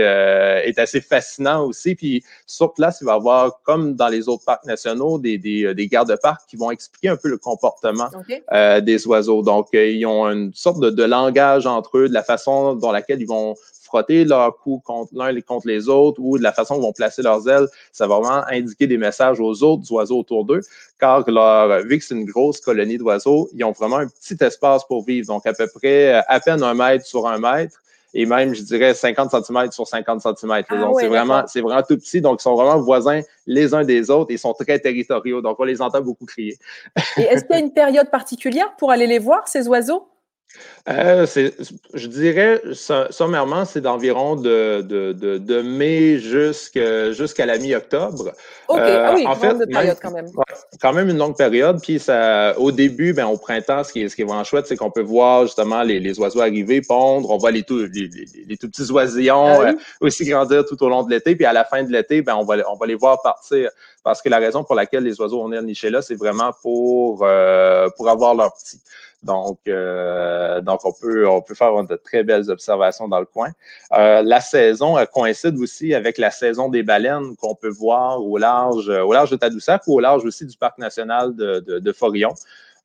[0.65, 1.95] est assez fascinant aussi.
[1.95, 5.75] Puis sur place, il va y avoir, comme dans les autres parcs nationaux, des, des,
[5.75, 8.11] des gardes-parcs qui vont expliquer un peu le comportement
[8.51, 9.43] des oiseaux.
[9.43, 13.21] Donc, ils ont une sorte de, de langage entre eux, de la façon dans laquelle
[13.21, 13.55] ils vont
[13.95, 16.93] frotter leurs coups contre l'un contre les autres ou de la façon dont ils vont
[16.93, 20.61] placer leurs ailes, ça va vraiment indiquer des messages aux autres oiseaux autour d'eux,
[20.99, 24.85] car leur, vu que c'est une grosse colonie d'oiseaux, ils ont vraiment un petit espace
[24.85, 27.79] pour vivre, donc à peu près à peine un mètre sur un mètre
[28.17, 30.63] et même, je dirais, 50 cm sur 50 cm.
[30.69, 32.21] Ah donc, c'est vraiment, c'est vraiment tout petit.
[32.21, 35.43] Donc, ils sont vraiment voisins les uns des autres et ils sont très territoriaux.
[35.43, 36.57] Donc, on les entend beaucoup crier.
[37.17, 40.07] et est-ce qu'il y a une période particulière pour aller les voir, ces oiseaux?
[40.87, 41.27] Euh,
[41.95, 42.61] je dirais,
[43.11, 48.33] sommairement, c'est d'environ de, de, de, de, mai jusqu'à la mi-octobre.
[48.69, 50.27] OK, euh, ah oui, en fait, période quand même.
[50.83, 51.81] quand même une longue période.
[51.83, 54.67] Puis ça, au début, ben, au printemps, ce qui est, ce qui est vraiment chouette,
[54.67, 57.31] c'est qu'on peut voir justement les, les, oiseaux arriver, pondre.
[57.31, 58.11] On voit les tout, les,
[58.47, 61.35] les, tout petits oisillons ah euh, aussi grandir tout au long de l'été.
[61.35, 63.71] Puis à la fin de l'été, ben, on, va, on va les voir partir.
[64.03, 67.23] Parce que la raison pour laquelle les oiseaux vont venir nicher là, c'est vraiment pour,
[67.23, 68.81] euh, pour avoir leurs petits.
[69.25, 73.51] Donc, euh, donc on peut on peut faire de très belles observations dans le coin.
[73.93, 78.89] Euh, la saison coïncide aussi avec la saison des baleines qu'on peut voir au large
[78.89, 82.35] au large de Tadoussac ou au large aussi du parc national de, de, de Forillon.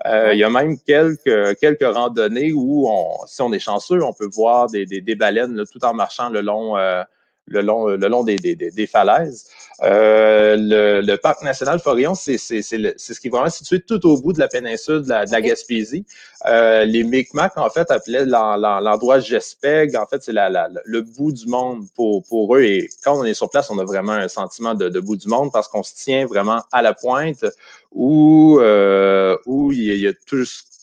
[0.05, 4.13] Euh, il y a même quelques, quelques randonnées où, on, si on est chanceux, on
[4.13, 7.03] peut voir des, des, des baleines là, tout en marchant le long, euh,
[7.49, 9.45] le long, le long des, des, des falaises.
[9.81, 14.33] Euh, le, le, parc national Forillon, c'est ce qui est vraiment situé tout au bout
[14.33, 16.05] de la péninsule de la, de la Gaspésie.
[16.47, 19.95] Euh, les Micmacs, en fait, appelaient l'endroit Gespeg.
[19.95, 22.63] En fait, c'est la, la, le bout du monde pour, pour eux.
[22.63, 25.29] Et quand on est sur place, on a vraiment un sentiment de, de bout du
[25.29, 27.45] monde parce qu'on se tient vraiment à la pointe
[27.91, 30.13] où, euh, où il y a, y a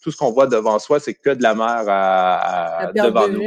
[0.06, 3.42] tout, ce qu'on voit devant soi, c'est que de la mer à, devant nous.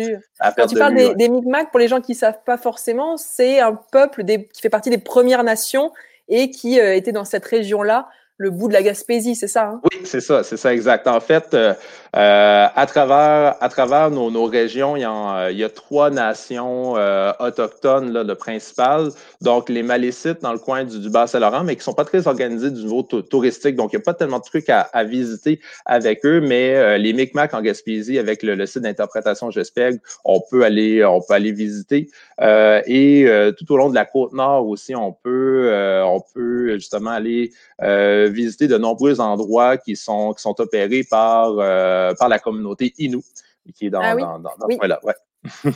[0.58, 3.62] Quand tu parles des, des Mi'kmaq, pour les gens qui ne savent pas forcément, c'est
[3.62, 5.94] un peuple des, qui fait partie des Premières Nations
[6.28, 9.66] et qui euh, était dans cette région-là le bout de la Gaspésie, c'est ça?
[9.66, 9.82] Hein?
[9.92, 11.08] Oui, c'est ça, c'est ça, exact.
[11.08, 11.74] En fait, euh,
[12.16, 16.10] euh, à travers, à travers nos, nos régions, il y, a, il y a trois
[16.10, 19.10] nations euh, autochtones, là, le principal.
[19.42, 22.72] Donc, les Malécites dans le coin du, du Bas-Saint-Laurent, mais qui sont pas très organisés
[22.72, 23.76] du niveau touristique.
[23.76, 26.98] Donc, il n'y a pas tellement de trucs à, à visiter avec eux, mais euh,
[26.98, 31.36] les Micmacs en Gaspésie, avec le, le site d'interprétation GESPEG, on peut aller, on peut
[31.36, 32.10] aller visiter.
[32.42, 35.72] Euh, et tout au long de la côte nord aussi, on peut,
[36.06, 37.52] on peut justement aller
[37.82, 43.22] visiter de nombreux endroits qui sont, qui sont opérés par, euh, par la communauté Innu,
[43.76, 44.78] qui est dans, ah dans, dans, oui.
[44.78, 45.16] voilà, ouais.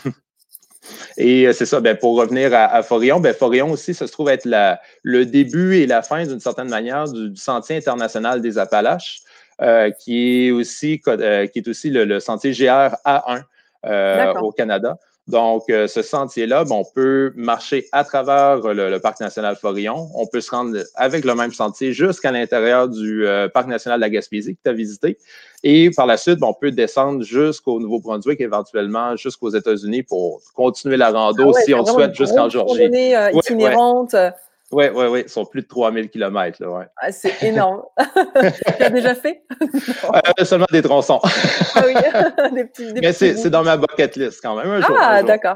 [1.17, 4.11] Et euh, c'est ça, ben, pour revenir à, à Forillon, ben, Forillon aussi, ça se
[4.11, 8.41] trouve être la, le début et la fin, d'une certaine manière, du, du, Sentier international
[8.41, 9.21] des Appalaches,
[9.61, 13.43] euh, qui est aussi, euh, qui est aussi le, le sentier GR A1
[13.85, 14.97] euh, au Canada.
[15.27, 20.09] Donc, euh, ce sentier-là, ben, on peut marcher à travers le, le, Parc national Forillon.
[20.15, 24.01] On peut se rendre avec le même sentier jusqu'à l'intérieur du euh, Parc national de
[24.01, 25.17] la Gaspésie que tu as visité.
[25.63, 30.97] Et par la suite, ben, on peut descendre jusqu'au Nouveau-Brunswick, éventuellement jusqu'aux États-Unis pour continuer
[30.97, 32.83] la rando ah ouais, si on souhaite jusqu'en Georgie.
[32.83, 34.13] Euh, itinérante.
[34.13, 34.31] Ouais.
[34.71, 35.23] Oui, oui, oui.
[35.25, 36.61] Ils sont plus de 3000 km.
[36.61, 36.85] Là, ouais.
[36.97, 37.83] ah, c'est énorme.
[37.97, 39.43] tu as déjà fait?
[39.61, 41.19] euh, seulement des tronçons.
[41.23, 41.93] ah oui,
[42.53, 44.69] des petits, des Mais c'est dans ma bucket list quand même.
[44.69, 45.55] Un jour, ah, d'accord.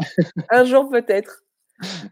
[0.50, 1.44] Un jour peut-être.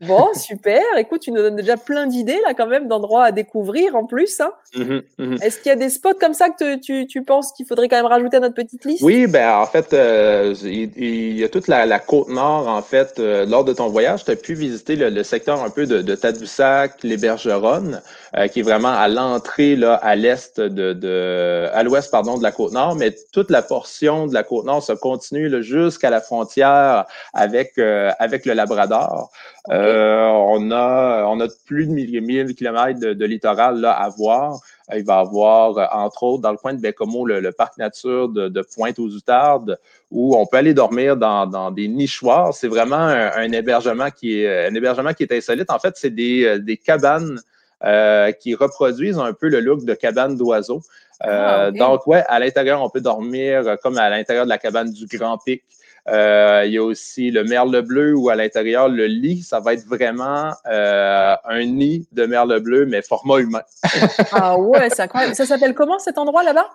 [0.02, 0.82] Bon, super.
[0.98, 4.40] Écoute, tu nous donnes déjà plein d'idées là quand même d'endroits à découvrir en plus.
[4.40, 4.52] Hein.
[4.76, 5.36] Mmh, mmh.
[5.42, 7.96] Est-ce qu'il y a des spots comme ça que tu, tu penses qu'il faudrait quand
[7.96, 9.02] même rajouter à notre petite liste?
[9.02, 12.82] Oui, ben en fait, euh, il, il, y a toute la, la, côte nord en
[12.82, 13.16] fait.
[13.18, 16.02] Euh, lors de ton voyage, tu as pu visiter le, le, secteur un peu de,
[16.02, 18.02] de Tadoussac, les Bergeronnes,
[18.38, 22.44] euh, qui est vraiment à l'entrée là à l'est de, de à l'ouest pardon de
[22.44, 26.22] la côte nord, mais toute la portion de la côte nord se continue jusqu'à la
[26.22, 29.32] frontière avec avec le Labrador.
[29.70, 34.60] Euh, on a on a plus de 1000 kilomètres de, de, littoral là à voir.
[34.94, 37.78] Il va y avoir, euh, entre autres, dans le coin de Bécomo, le, le parc
[37.78, 39.80] nature de, de Pointe-aux-Outardes,
[40.12, 42.54] où on peut aller dormir dans, dans des nichoirs.
[42.54, 45.72] C'est vraiment un, un, hébergement qui est un hébergement qui est insolite.
[45.72, 47.40] En fait, c'est des, euh, des cabanes
[47.84, 50.82] euh, qui reproduisent un peu le look de cabane d'oiseaux.
[51.24, 51.80] Euh, ah, okay.
[51.80, 55.40] Donc, ouais, à l'intérieur, on peut dormir comme à l'intérieur de la cabane du Grand
[55.40, 55.64] Pic.
[56.08, 59.74] Euh, il y a aussi le merle bleu où à l'intérieur, le lit, ça va
[59.74, 63.64] être vraiment euh, un nid de merle bleu, mais format humain.
[64.32, 65.36] ah ouais, c'est incroyable.
[65.36, 66.70] Ça s'appelle comment cet endroit là-bas?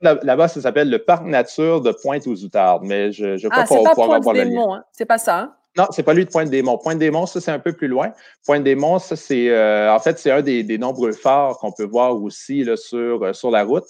[0.00, 4.12] Là-bas, ça s'appelle le parc nature de Pointe-aux-Outardes, mais je ne crois ah, pas pouvoir
[4.14, 4.74] avoir le lien.
[4.74, 4.84] Hein?
[4.92, 5.52] C'est pas ça, hein?
[5.76, 6.78] Non, c'est pas lui de Pointe-des-Monts.
[6.78, 8.12] Pointe-des-Monts, ça, c'est un peu plus loin.
[8.46, 12.14] Pointe-des-Monts, ça, c'est, euh, en fait, c'est un des, des, nombreux phares qu'on peut voir
[12.22, 13.84] aussi là, sur, sur la route.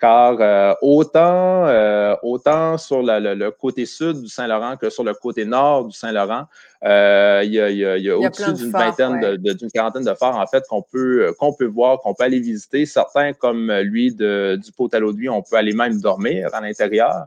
[0.00, 5.44] Car euh, autant, euh, autant sur le, côté sud du Saint-Laurent que sur le côté
[5.44, 6.44] nord du Saint-Laurent,
[6.82, 10.04] euh, il y a, il y a, y a au-dessus d'une vingtaine, de, d'une quarantaine
[10.04, 12.86] de phares en fait qu'on peut, qu'on peut voir, qu'on peut aller visiter.
[12.86, 17.26] Certains, comme lui de, du Potalo de Vie, on peut aller même dormir à l'intérieur.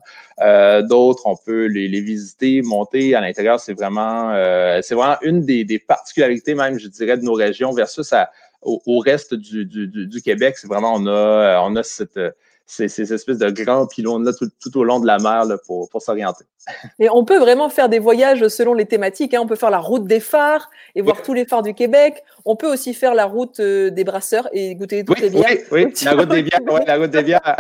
[0.90, 3.60] d'autres, on peut les, les, visiter, monter à l'intérieur.
[3.60, 4.34] C'est vraiment,
[4.82, 8.32] c'est vraiment une des, des, particularités même, je dirais, de nos régions versus à,
[8.64, 10.58] au, au reste du, du, du Québec.
[10.58, 12.18] C'est vraiment, on a, on a cette
[12.66, 16.46] ces, ces, espèces de grands pylônes-là tout, au long de la mer là, pour s'orienter.
[17.00, 19.34] Et on peut vraiment faire des voyages selon les thématiques.
[19.34, 19.40] Hein.
[19.42, 22.24] On peut faire la route des phares et voir tous les phares du Québec.
[22.46, 25.46] On peut aussi faire la route euh, des brasseurs et goûter toutes les bières.
[25.72, 26.62] Oui, oui, la route des bières.
[26.70, 27.56] Ouais, la route des bières.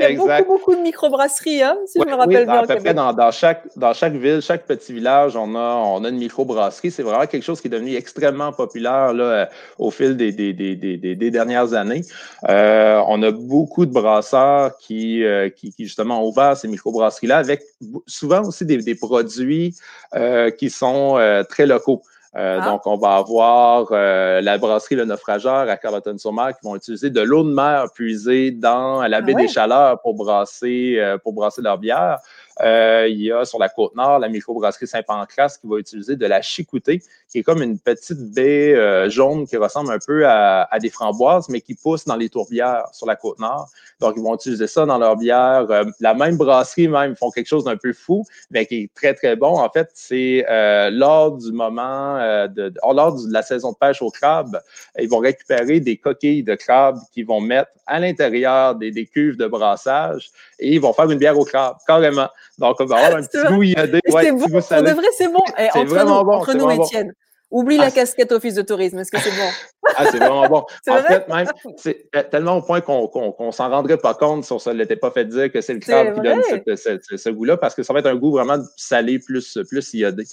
[0.00, 2.54] Il y a beaucoup, beaucoup de microbrasseries, hein, si je me rappelle bien.
[2.54, 6.04] À peu près dans, dans, chaque, dans chaque ville, chaque petit village, on a, on
[6.04, 6.90] a une microbrasserie.
[6.90, 9.46] C'est vraiment quelque chose qui est devenu extrêmement populaire là, euh,
[9.78, 12.02] au fil des, des, des, des, des dernières années.
[12.48, 17.38] Euh, on a beaucoup de brasseurs qui, euh, qui, qui, justement ont ouvert ces microbrasseries-là
[17.38, 17.62] avec
[18.06, 19.74] souvent aussi des, des produits
[20.14, 21.18] euh, qui sont
[21.48, 22.02] très locaux.
[22.36, 22.70] Euh, ah.
[22.70, 27.20] Donc, on va avoir euh, la brasserie Le Naufrageur à Carleton-sur-Mer qui vont utiliser de
[27.20, 31.62] l'eau de mer puisée dans la ah baie des Chaleurs pour brasser, euh, pour brasser
[31.62, 32.18] leur bière.
[32.60, 36.26] Euh, il y a sur la côte nord la microbrasserie Saint-Pancras qui va utiliser de
[36.26, 40.62] la chicoutée, qui est comme une petite baie euh, jaune qui ressemble un peu à,
[40.70, 43.68] à, des framboises, mais qui pousse dans les tourbières sur la côte nord.
[44.00, 45.66] Donc, ils vont utiliser ça dans leur bière.
[45.70, 49.14] Euh, la même brasserie, même, font quelque chose d'un peu fou, mais qui est très,
[49.14, 49.58] très bon.
[49.58, 50.44] En fait, c'est
[50.90, 52.16] lors du moment,
[52.48, 54.60] de, lors de la saison de pêche au crabe,
[54.98, 59.36] ils vont récupérer des coquilles de crabe qu'ils vont mettre à l'intérieur des, des cuves
[59.36, 62.28] de brassage et ils vont faire une bière au crabe, carrément.
[62.58, 64.00] Donc, on va avoir un petit goût iodé.
[64.10, 65.42] Ouais, c'est bon, pour de vrai, c'est bon.
[65.58, 66.36] Eh, entre vraiment nous, bon.
[66.36, 67.12] Entre nous, Étienne.
[67.50, 68.98] Oublie la ah, casquette office de tourisme.
[68.98, 69.48] Est-ce que c'est bon?
[69.96, 70.64] ah, c'est vraiment bon.
[70.90, 71.46] en fait, même,
[71.78, 75.10] c'est tellement au point qu'on qu s'en rendrait pas compte si on ne l'était pas
[75.10, 77.94] fait dire que c'est le crabe qui donne cette, ce, ce goût-là, parce que ça
[77.94, 80.24] va être un goût vraiment salé plus, plus iodé.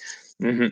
[0.42, 0.72] Mm -hmm.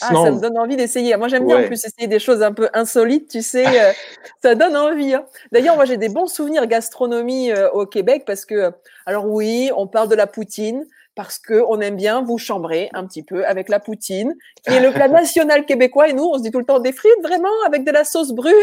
[0.00, 1.16] Ah, ça me donne envie d'essayer.
[1.16, 3.66] Moi, j'aime bien en plus essayer des choses un peu insolites, tu sais.
[3.66, 3.92] Euh,
[4.42, 5.14] ça donne envie.
[5.14, 5.24] Hein.
[5.52, 8.72] D'ailleurs, moi, j'ai des bons souvenirs gastronomie euh, au Québec parce que,
[9.06, 13.06] alors oui, on parle de la poutine parce que on aime bien vous chambrer un
[13.06, 14.34] petit peu avec la poutine,
[14.66, 16.08] qui est le plat national québécois.
[16.08, 18.32] Et nous, on se dit tout le temps des frites, vraiment, avec de la sauce
[18.32, 18.54] brune.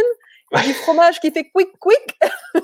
[0.53, 2.19] Et du fromage qui fait quick quick.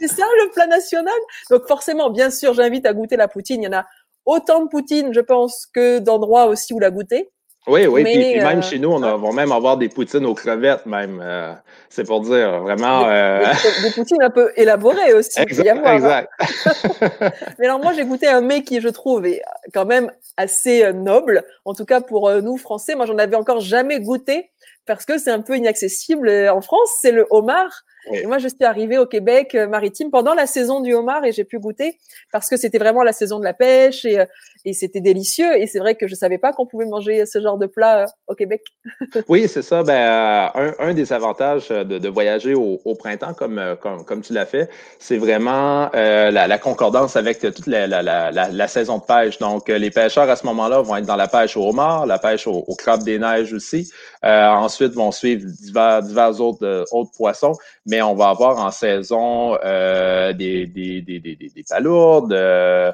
[0.00, 1.12] c'est ça le plat national?
[1.50, 3.62] Donc forcément, bien sûr, j'invite à goûter la poutine.
[3.62, 3.84] Il y en a
[4.24, 7.30] autant de poutine, je pense, que d'endroits aussi où la goûter.
[7.66, 10.86] Oui, oui, puis, même euh, chez nous, on va même avoir des poutines aux crevettes,
[10.86, 11.20] même.
[11.20, 11.52] Euh,
[11.88, 13.02] c'est pour dire, vraiment.
[13.02, 15.40] Des, euh, poutines un peu élaborées aussi.
[15.40, 15.94] exact, hein.
[15.94, 16.30] exact.
[17.58, 19.42] Mais alors, moi, j'ai goûté un mets qui, je trouve, est
[19.74, 21.42] quand même assez noble.
[21.64, 24.50] En tout cas, pour nous, Français, moi, j'en avais encore jamais goûté
[24.86, 26.90] parce que c'est un peu inaccessible en France.
[27.00, 27.82] C'est le homard.
[28.12, 31.32] Et moi, je suis arrivée au Québec euh, maritime pendant la saison du homard et
[31.32, 31.98] j'ai pu goûter
[32.32, 34.26] parce que c'était vraiment la saison de la pêche et, euh,
[34.64, 35.56] et c'était délicieux.
[35.58, 38.06] Et c'est vrai que je savais pas qu'on pouvait manger ce genre de plat euh,
[38.26, 38.62] au Québec.
[39.28, 39.82] oui, c'est ça.
[39.82, 44.32] Ben, un, un, des avantages de, de voyager au, au, printemps comme, comme, comme tu
[44.32, 48.98] l'as fait, c'est vraiment euh, la, la, concordance avec toute la, la, la, la, saison
[48.98, 49.38] de pêche.
[49.38, 52.46] Donc, les pêcheurs à ce moment-là vont être dans la pêche au homard, la pêche
[52.46, 53.90] au, au crabe des neiges aussi.
[54.24, 57.52] Euh, ensuite, vont suivre divers, divers autres, autres poissons.
[57.86, 62.92] Mais on va avoir en saison euh, des, des, des, des, des palourdes, euh,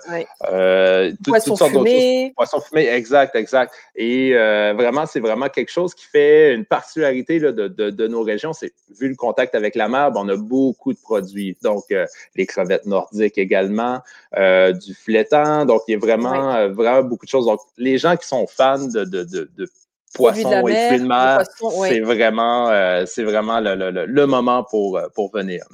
[0.51, 2.33] euh, poissons fumés.
[2.37, 3.73] Poissons fumés, exact, exact.
[3.97, 8.07] Et euh, vraiment, c'est vraiment quelque chose qui fait une particularité là, de, de, de,
[8.07, 8.53] nos régions.
[8.53, 11.57] C'est vu le contact avec la mer, ben, on a beaucoup de produits.
[11.63, 14.01] Donc, euh, les crevettes nordiques également,
[14.35, 15.67] du flétan.
[15.67, 17.47] Donc, il y a vraiment, vraiment beaucoup de choses.
[17.47, 19.67] Donc, les gens qui sont fans de, de, de, de
[20.15, 21.43] poisson et fruits de mer,
[21.89, 25.65] c'est vraiment, euh, c'est vraiment le, le, le, moment pour, euh, pour venir.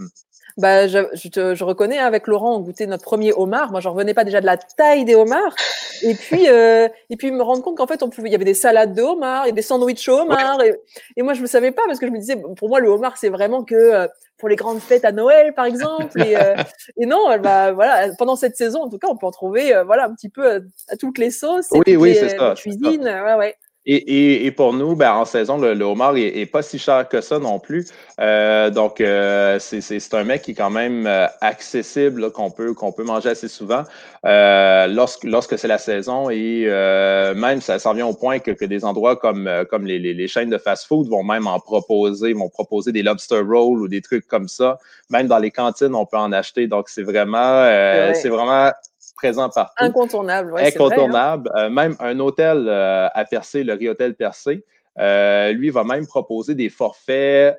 [0.59, 3.71] Bah, je, je, te, je reconnais, hein, avec Laurent, on goûtait notre premier homard.
[3.71, 5.55] Moi, j'en revenais pas déjà de la taille des homards.
[6.03, 8.45] Et puis, euh, et puis me rendre compte qu'en fait, on pouvait, il y avait
[8.45, 10.61] des salades de homard et des sandwichs au homard.
[10.63, 10.75] Et,
[11.17, 13.17] et, moi, je ne savais pas parce que je me disais, pour moi, le homard,
[13.19, 16.21] c'est vraiment que euh, pour les grandes fêtes à Noël, par exemple.
[16.21, 16.57] Et, euh,
[16.97, 20.07] et non, bah, voilà, pendant cette saison, en tout cas, on peut en trouver, voilà,
[20.07, 21.69] un petit peu à, toutes les sauces.
[21.71, 22.55] Oui, oui, c'est ça.
[22.57, 23.55] Cuisine, ouais, ouais.
[23.91, 26.79] Et, et, et, pour nous, ben, en saison, le, le homard est, est, pas si
[26.79, 27.87] cher que ça non plus.
[28.21, 32.93] Euh, donc, euh, c'est un mec qui est quand même euh, accessible, qu'on peut, qu'on
[32.93, 33.85] peut manger assez souvent
[34.27, 36.29] euh, lorsque, lorsque c'est la saison.
[36.29, 39.99] Et euh, même, ça s'en vient au point que, que des endroits comme, comme les,
[39.99, 43.89] les, les chaînes de fast-food vont même en proposer, vont proposer des lobster rolls ou
[43.89, 44.79] des trucs comme ça.
[45.09, 46.67] Même dans les cantines, on peut en acheter.
[46.67, 47.65] Donc, c'est vraiment,
[48.13, 48.71] c'est vraiment
[49.19, 49.75] présent partout.
[49.79, 51.51] Incontournable, Incontournable.
[51.51, 51.67] Vrai, hein?
[51.67, 54.65] euh, même un hôtel euh, à Percé, le Riotel Percé,
[54.99, 57.59] euh, lui va même proposer des forfaits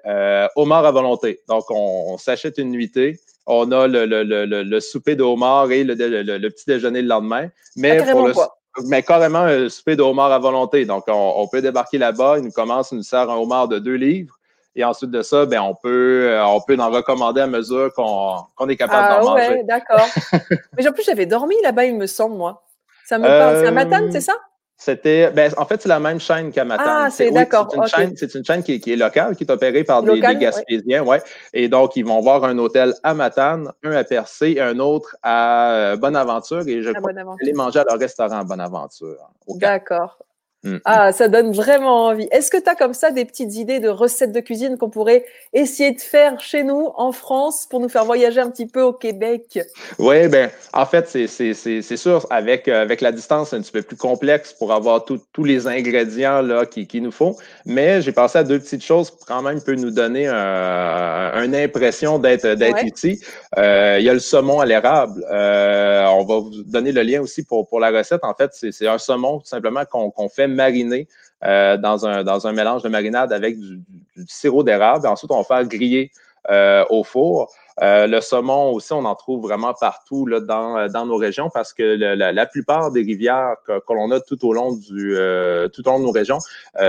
[0.55, 1.41] homard à volonté.
[1.47, 5.84] Donc, on, s'achète une nuitée, on a le, le, le, le souper de homard et
[5.84, 5.95] le,
[6.49, 7.49] petit déjeuner le lendemain.
[7.76, 8.34] Mais ah, pour le,
[8.88, 10.86] mais carrément un souper de homard à volonté.
[10.86, 13.95] Donc, on, peut débarquer là-bas, il nous commence, il nous sert un homard de deux
[13.95, 14.39] livres.
[14.76, 18.70] Et ensuite de ça, ben, on peut, euh, on peut en recommander à mesure qu'on
[18.70, 20.07] est capable ah, d'en ouais, d'accord.
[20.78, 22.63] Mais en plus, j'avais dormi là-bas, il me semble, moi.
[23.05, 23.59] Ça me parle.
[23.59, 24.34] C'est à Matane, c'est ça?
[24.82, 26.88] C'était, ben, en fait, c'est la même chaîne qu'à Matane.
[26.88, 27.67] Ah, c'est d'accord.
[27.70, 31.03] c'est, une chaîne, c'est une chaîne qui, est locale, qui est opérée par des, Gaspésiens,
[31.03, 31.22] ouais.
[31.51, 35.74] Et donc, ils vont voir un hôtel à Matane, un à Percé un autre à
[35.74, 36.65] euh, Bonaventure.
[36.65, 37.11] Et je crois
[37.41, 39.17] aller manger à leur restaurant à Bonaventure.
[39.55, 40.17] D'accord.
[40.64, 40.80] Mm, mm.
[40.86, 42.28] Ah, ça donne vraiment envie.
[42.32, 45.26] Est-ce que tu as comme ça des petites idées de recettes de cuisine qu'on pourrait
[45.53, 48.93] essayer de faire chez nous, en France, pour nous faire voyager un petit peu au
[48.93, 49.60] Québec?
[49.97, 53.82] Oui, ben, en fait, c'est sûr, avec, euh, avec la distance, c'est un petit peu
[53.82, 57.38] plus complexe pour avoir tous les ingrédients là qu'il qui nous faut.
[57.66, 62.20] Mais j'ai pensé à deux petites choses pour quand même peut nous donner une impression
[62.20, 63.22] d'être ici.
[63.57, 65.24] Euh, il y a le saumon à l'érable.
[65.32, 68.24] Euh, on va vous donner le lien aussi pour, pour la recette.
[68.24, 71.08] En fait, c'est un saumon tout simplement qu'on fait mariner
[71.45, 73.80] euh, dans, un, dans un mélange de marinade avec du,
[74.28, 75.08] sirop d'érable.
[75.08, 76.12] Ensuite, on va faire griller
[76.50, 77.50] euh, au four.
[77.82, 81.72] Euh, le saumon aussi, on en trouve vraiment partout là, dans, dans nos régions parce
[81.72, 85.16] que la, plupart des rivières que, l'on a tout au long du
[85.72, 86.39] tout au long de nos régions,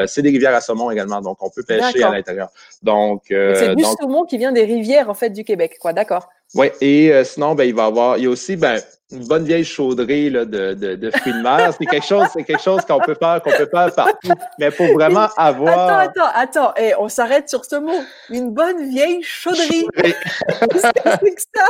[0.06, 1.20] c'est des rivières à saumon également.
[1.20, 2.48] Donc, on peut pêcher à l'intérieur.
[2.82, 5.92] Donc, c'est du saumon qui vient des rivières en fait du Québec, quoi.
[5.92, 6.28] D'accord.
[6.56, 8.80] Oui, et sinon, ben, il va y avoir, il y a aussi, ben,
[9.12, 11.72] une bonne vieille chaudrée là, de, de, de, fruits de mer.
[11.76, 14.32] C'est quelque chose, c'est quelque chose qu'on peut faire, qu'on peut faire partout.
[14.58, 15.98] Mais pour vraiment avoir.
[15.98, 16.74] Attends, attends, attends.
[16.76, 18.00] Eh, on s'arrête sur ce mot.
[18.28, 19.86] Une bonne vieille chauderie.
[19.96, 21.64] Qu'est-ce que ça?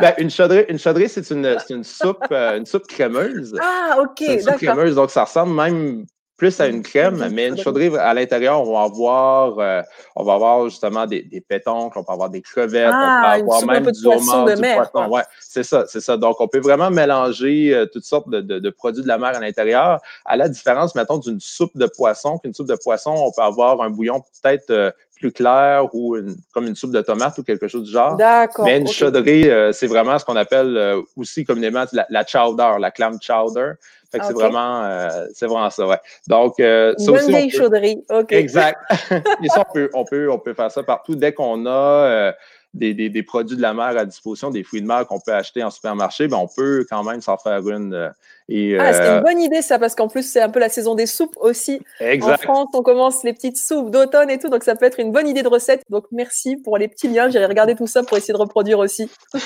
[0.00, 3.54] Ben, une chaudrée, une chaudrée, c'est une, une soupe, euh, une soupe crémeuse.
[3.60, 6.06] Ah, ok, une soupe crémeuse, donc ça ressemble même
[6.40, 9.82] plus à une crème, mais une chaudrée à l'intérieur, on va avoir, euh,
[10.16, 13.32] on va avoir justement des, des pétons, on peut avoir des crevettes, on peut ah,
[13.32, 15.10] avoir même du homard, du poisson.
[15.10, 16.16] Ouais, c'est ça, c'est ça.
[16.16, 19.36] Donc, on peut vraiment mélanger euh, toutes sortes de, de, de, produits de la mer
[19.36, 20.00] à l'intérieur.
[20.24, 23.82] À la différence, mettons, d'une soupe de poisson, qu'une soupe de poisson, on peut avoir
[23.82, 26.16] un bouillon peut-être euh, plus clair ou
[26.52, 28.16] comme une soupe de tomate ou quelque chose du genre.
[28.16, 28.64] D'accord.
[28.64, 33.18] Mais une chaudrée, c'est vraiment ce qu'on appelle aussi communément la, la chowder, la clam
[33.20, 33.74] chowder.
[34.10, 36.00] Fait que c'est vraiment, euh, c'est vraiment ça, ouais.
[36.26, 38.32] Donc, euh, ça aussi, vieille chauderie, OK.
[38.32, 38.80] Exact.
[39.12, 41.14] Et ça, on peut, on peut, on peut faire ça partout.
[41.14, 42.32] Dès qu'on a euh,
[42.72, 45.32] des, des, des, produits de la mer à disposition, des fruits de mer qu'on peut
[45.32, 47.94] acheter en supermarché, ben on peut quand même s'en faire une.
[47.94, 48.10] Euh,
[48.48, 50.94] et, ah, c'est une bonne idée, ça, parce qu'en plus, c'est un peu la saison
[50.94, 51.80] des soupes aussi.
[52.00, 52.32] Exact.
[52.32, 55.12] En France, on commence les petites soupes d'automne et tout, donc ça peut être une
[55.12, 55.82] bonne idée de recette.
[55.88, 57.28] Donc, merci pour les petits liens.
[57.28, 59.10] J'irai regarder tout ça pour essayer de reproduire aussi.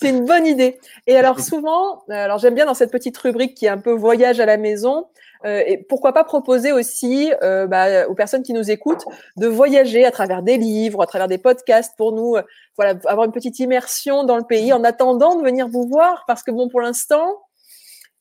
[0.00, 0.78] C'est une bonne idée.
[1.06, 3.92] Et alors souvent, euh, alors j'aime bien dans cette petite rubrique qui est un peu
[3.92, 5.06] voyage à la maison,
[5.44, 9.04] euh, et pourquoi pas proposer aussi euh, bah, aux personnes qui nous écoutent
[9.36, 12.36] de voyager à travers des livres, à travers des podcasts pour nous,
[12.76, 16.42] voilà, avoir une petite immersion dans le pays en attendant de venir vous voir, parce
[16.42, 17.40] que bon, pour l'instant,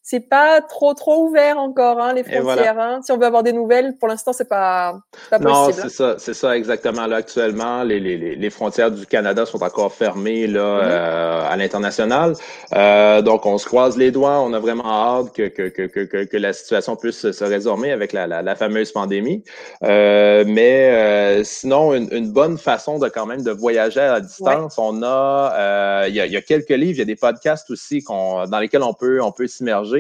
[0.10, 2.80] c'est pas trop trop ouvert encore hein, les frontières.
[2.80, 3.00] Hein.
[3.04, 5.00] Si on veut avoir des nouvelles, pour l'instant c'est pas,
[5.30, 5.52] pas possible.
[5.52, 7.06] Non, c'est ça, c'est ça exactement.
[7.06, 10.84] Là actuellement, les, les, les, frontières du Canada sont encore fermées là mm-hmm.
[10.84, 12.34] euh, à l'international.
[12.74, 14.40] Euh, donc on se croise les doigts.
[14.40, 18.12] On a vraiment hâte que que, que, que, que la situation puisse se résorber avec
[18.12, 19.44] la, la, la fameuse pandémie.
[19.84, 24.76] Euh, mais euh, sinon, une, une, bonne façon de quand même de voyager à distance.
[24.80, 27.70] On a, euh, il y a, y a quelques livres, il y a des podcasts
[27.70, 29.99] aussi qu'on dans lesquels on peut on peut s'immerger.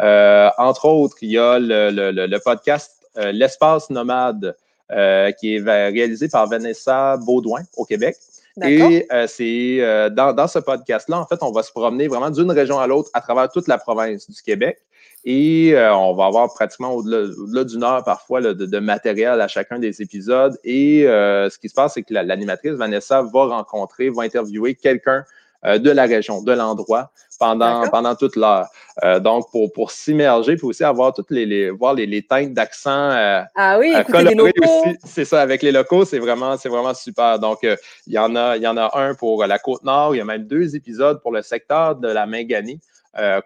[0.00, 4.56] Euh, entre autres, il y a le, podcast euh, L'espace nomade
[4.92, 8.16] euh, qui est réalisé par Vanessa Baudouin au Québec.
[8.64, 12.88] Et c'est dans, ce podcast-là, en fait, on va se promener vraiment d'une région à
[12.88, 14.78] l'autre à travers toute la province du Québec.
[15.24, 20.58] Et on va avoir pratiquement au-delà d'une heure parfois de, matériel à chacun des épisodes.
[20.64, 25.24] Et ce qui se passe, c'est que l'animatrice Vanessa va rencontrer, va interviewer quelqu'un
[25.64, 28.68] euh, de la région, de l'endroit pendant, pendant toute l'heure.
[29.02, 32.52] Euh, donc, pour, pour s'immerger, puis aussi avoir toutes les, les voir les, les teintes
[32.52, 33.92] d'accent euh, ah oui,
[34.24, 34.84] les locaux.
[35.04, 37.38] C'est ça, avec les locaux, c'est vraiment, c'est vraiment super.
[37.38, 40.18] Donc, il y en a, il y en a un pour la côte nord, il
[40.18, 42.80] y a même deux épisodes pour le secteur de la Minganie.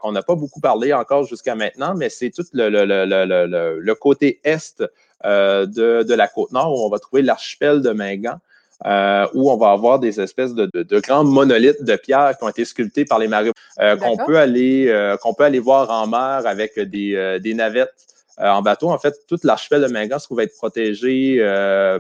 [0.01, 3.79] qu'on n'a pas beaucoup parlé encore jusqu'à maintenant, mais c'est tout le, le, le, le,
[3.81, 4.83] le côté est
[5.25, 8.39] de, de la côte nord où on va trouver l'archipel de Mingan.
[8.85, 12.43] Euh, où on va avoir des espèces de, de, de, grands monolithes de pierre qui
[12.43, 15.89] ont été sculptés par les marins, euh, qu'on peut aller euh, qu'on peut aller voir
[15.91, 17.95] en mer avec des, des navettes
[18.39, 18.91] en bateau.
[18.91, 21.39] En fait, toute l'archipel de Mingan se trouve être protégé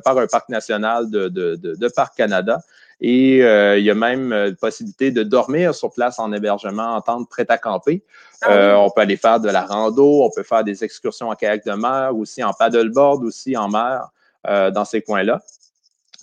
[0.03, 2.61] par un parc national de, de, de, Parc Canada.
[3.01, 7.51] Et il y a même possibilité de dormir sur place en hébergement en tente prête
[7.51, 8.03] à camper.
[8.41, 11.65] Ah on peut aller faire de la rando, on peut faire des excursions en kayak
[11.65, 14.09] de mer, aussi en paddleboard, aussi en mer,
[14.45, 15.43] dans ces coins-là.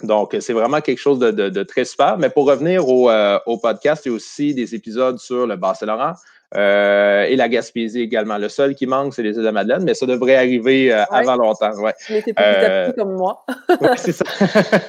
[0.03, 2.17] Donc, c'est vraiment quelque chose de, très super.
[2.17, 3.11] Mais pour revenir au,
[3.45, 6.13] au, podcast, il y a aussi des épisodes sur le Bas-Saint-Laurent,
[6.55, 8.37] euh, et la Gaspésie également.
[8.37, 11.35] Le seul qui manque, c'est les îles de Madeleine, mais ça devrait arriver euh, avant
[11.35, 11.73] longtemps.
[11.75, 11.93] Ouais.
[12.09, 13.45] Mais petit à petit comme moi.
[13.81, 14.25] oui, c'est ça.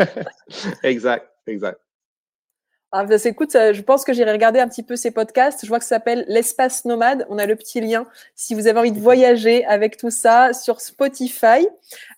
[0.83, 1.79] exact, exact.
[2.93, 5.61] Ah, bah, écoute, je pense que j'irai regarder un petit peu ces podcasts.
[5.63, 7.25] Je vois que ça s'appelle L'espace nomade.
[7.31, 10.81] On a le petit lien si vous avez envie de voyager avec tout ça sur
[10.81, 11.69] Spotify.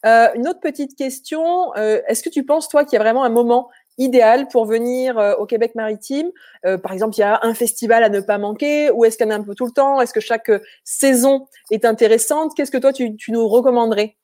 [0.06, 1.74] Euh, une autre petite question.
[1.74, 3.68] Est-ce que tu penses, toi, qu'il y a vraiment un moment
[3.98, 6.30] idéal pour venir euh, au Québec maritime?
[6.66, 9.26] Euh, Par exemple, il y a un festival à ne pas manquer ou est-ce qu'il
[9.26, 10.00] y en a un peu tout le temps?
[10.00, 12.52] Est-ce que chaque euh, saison est intéressante?
[12.56, 14.16] Qu'est-ce que toi, tu, nous recommanderais?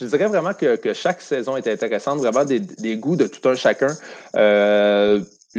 [0.00, 3.54] Je dirais vraiment que, chaque saison est intéressante, vraiment des, des goûts de tout un
[3.54, 3.94] chacun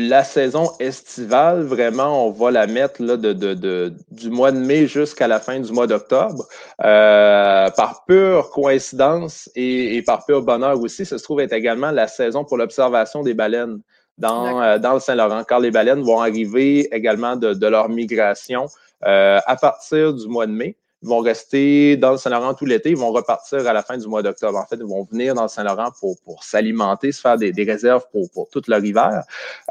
[0.07, 4.87] la saison estivale, vraiment, on va la mettre là, de, de, du mois de mai
[4.87, 6.47] jusqu'à la fin du mois d'octobre.
[6.83, 12.07] Euh, par pure coïncidence et, par pur bonheur aussi, ça se trouve être également la
[12.07, 13.81] saison pour l'observation des baleines
[14.17, 18.67] dans, euh, dans le Saint-Laurent, car les baleines vont arriver également de, de leur migration
[19.05, 20.75] euh, à partir du mois de mai.
[21.01, 22.89] Ils vont rester dans le Saint-Laurent tout l'été.
[22.89, 24.57] Ils vont repartir à la fin du mois d'octobre.
[24.57, 27.63] En fait, ils vont venir dans le Saint-Laurent pour, pour s'alimenter, se faire des, des
[27.63, 29.23] réserves pour, pour toute leur hiver.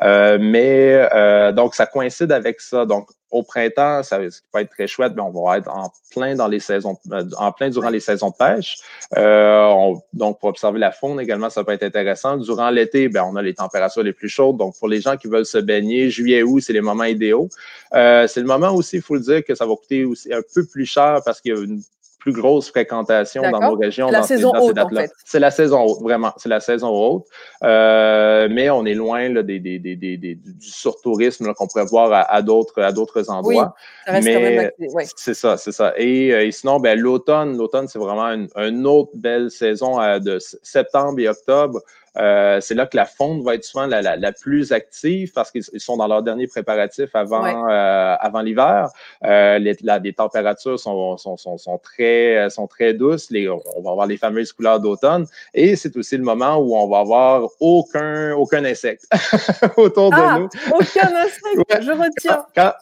[0.02, 2.86] Euh, mais euh, donc, ça coïncide avec ça.
[2.86, 6.48] Donc, au printemps, ça, va être très chouette, mais on va être en plein dans
[6.48, 8.78] les saisons, euh, en plein durant les saisons de pêche.
[9.16, 12.36] Euh, donc, pour observer la faune également, ça peut être intéressant.
[12.38, 14.56] Durant l'été, ben, on a les températures les plus chaudes.
[14.56, 17.48] Donc, pour les gens qui veulent se baigner, juillet, août, c'est les moments idéaux.
[17.94, 20.42] Euh, c'est le moment aussi, il faut le dire, que ça va coûter aussi un
[20.54, 21.82] peu plus cher parce qu'il y a une
[22.28, 25.06] plus grosse fréquentation dans nos régions la saison ces, dates-là.
[25.24, 26.32] C'est la saison haute, vraiment.
[26.36, 27.26] C'est la saison haute.
[27.64, 32.42] Euh, mais on est loin là, des, des, des, du surtourisme qu'on pourrait voir à,
[32.42, 33.74] d'autres à d'autres endroits.
[33.74, 35.04] Oui, ça reste mais, quand même ouais.
[35.16, 35.94] C'est ça, c'est ça.
[35.96, 40.38] Et, euh, sinon, ben, l'automne, l'automne, c'est vraiment une, une, autre belle saison euh, de
[40.38, 41.80] septembre et octobre.
[42.18, 45.50] Euh, c'est là que la fonte va être souvent la, la, la plus active parce
[45.50, 48.88] qu'ils sont dans leur dernier préparatif avant, euh, avant l'hiver.
[49.24, 53.30] Euh, les, les, températures sont, sont, sont, sont, très, sont très douces.
[53.30, 55.26] Les, on va avoir les fameuses couleurs d'automne.
[55.54, 59.06] Et c'est aussi le moment où on va avoir aucun, aucun insecte
[59.76, 60.48] autour de ah, nous.
[60.72, 62.44] Aucun insecte, je retiens.
[62.54, 62.72] Quand,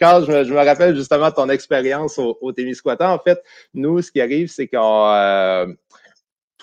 [0.00, 3.42] quand je, me, je, me, rappelle justement ton expérience au, au Témiscouata, en fait,
[3.74, 5.66] nous, ce qui arrive, c'est qu'on euh,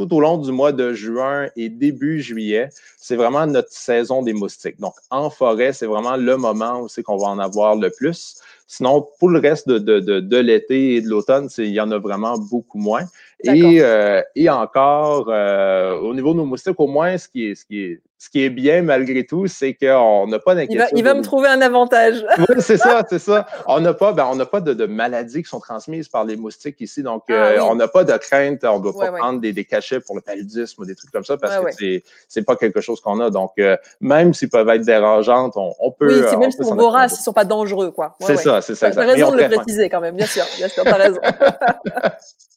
[0.08, 4.34] tout au long du mois de juin et début juillet, c'est vraiment notre saison des
[4.34, 4.80] moustiques.
[4.80, 8.38] Donc, en forêt, c'est vraiment le moment où c'est qu'on va en avoir le plus.
[8.68, 12.38] Sinon, pour le reste de, de, l'été et de l'automne, il y en a vraiment
[12.38, 13.04] beaucoup moins.
[13.44, 17.56] Et, euh, et encore, euh, au niveau de nos moustiques, au moins, ce qui est,
[17.56, 20.90] ce qui est, ce qui est bien malgré tout, c'est qu'on n'a pas d'inquiétude.
[20.96, 22.24] Il va, me trouver un avantage.
[22.38, 23.48] oui, c'est ça, c'est ça.
[23.66, 26.36] On n'a pas, ben, on n'a pas de, de, maladies qui sont transmises par les
[26.36, 28.64] moustiques ici, donc ah euh, on n'a pas de crainte.
[28.64, 31.24] On ne doit pas prendre des, des, cachets pour le paludisme ou des trucs comme
[31.24, 33.30] ça parce que c'est c'est pas quelque chose qu'on a.
[33.32, 33.54] Donc
[34.00, 36.22] même s'ils peuvent être dérangeantes, on, on peut.
[36.22, 38.16] Oui, c'est même si on ils sont pas dangereux, quoi.
[38.20, 38.92] c'est ça, c'est ça.
[38.92, 41.22] Tu as raison de le préciser quand même, bien sûr, bien sûr, as raison.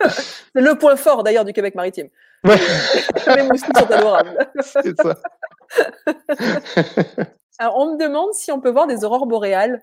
[0.08, 2.08] C'est le point fort d'ailleurs du Québec maritime.
[2.44, 2.56] Ouais.
[3.36, 4.50] Les moustiques sont adorables.
[4.60, 5.16] C'est ça.
[7.58, 9.82] Alors, on me demande si on peut voir des aurores boréales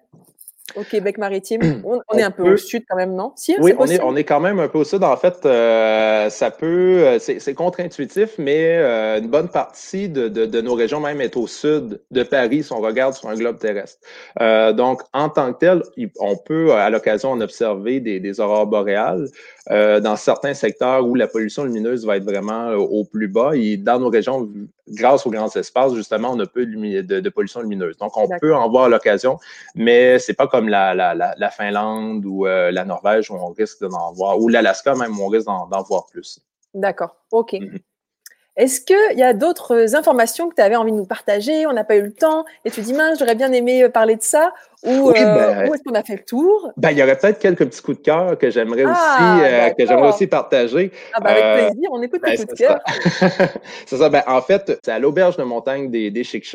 [0.76, 1.61] au Québec maritime.
[1.86, 3.32] On, est un peu au sud quand même, non?
[3.36, 5.03] Si, oui, on est, on est quand même un peu au sud.
[5.03, 10.45] En fait, euh, ça peut, euh, c'est contre-intuitif, mais euh, une bonne partie de, de,
[10.45, 13.59] de, nos régions même est au sud de Paris si on regarde sur un globe
[13.59, 13.99] terrestre.
[14.41, 15.84] Euh, donc, en tant que tel,
[16.20, 19.28] on peut à l'occasion en observer des, des aurores boréales.
[19.72, 23.51] Euh, dans certains secteurs où la pollution lumineuse va être vraiment euh, au plus bas.
[23.55, 24.47] Et dans nos régions,
[24.88, 27.97] grâce aux grands espaces, justement, on n'a peu de, de, pollution lumineuse.
[27.97, 29.39] Donc, on peut en voir l'occasion,
[29.74, 33.82] mais c'est pas comme la, la, la, Finlande ou euh, la Norvège où on risque
[33.82, 36.39] d'en voir, ou l'Alaska même où on risque d'en voir plus.
[36.76, 37.53] D'accord, OK.
[37.53, 37.82] Mm-hmm.
[38.57, 41.66] Est-ce qu'il y a d'autres informations que tu avais envie de nous partager?
[41.68, 44.22] On n'a pas eu le temps et tu dis, mince, j'aurais bien aimé parler de
[44.22, 44.53] ça
[44.86, 46.72] ou, oui, euh, ben, où est-ce qu'on a fait le tour?
[46.78, 49.70] Ben, il y aurait peut-être quelques petits coups de cœur que j'aimerais aussi, ah, euh,
[49.72, 50.92] que j'aimerais aussi partager.
[51.14, 52.80] Ah, ben, avec euh, plaisir, on écoute ben, les coups de cœur.
[53.88, 54.10] c'est ça.
[54.10, 56.46] Ben, en fait, c'est à l'auberge de montagne des, des Chic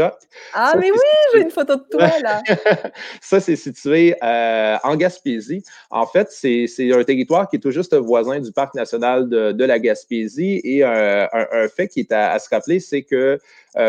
[0.54, 0.98] Ah, mais oui,
[1.34, 2.40] j'ai une photo de toi, là.
[3.20, 5.64] ça, c'est situé en Gaspésie.
[5.90, 9.64] En fait, c'est un territoire qui est tout juste voisin du parc national de, de
[9.64, 10.60] la Gaspésie.
[10.62, 13.40] Et un, un, fait qui est à, se rappeler, c'est que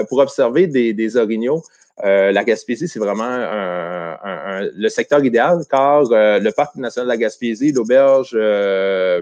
[0.09, 1.61] pour observer des, des orignaux,
[2.03, 3.37] euh, la Gaspésie, c'est vraiment
[4.23, 9.21] le secteur idéal car euh, le parc national de la Gaspésie, l'auberge euh,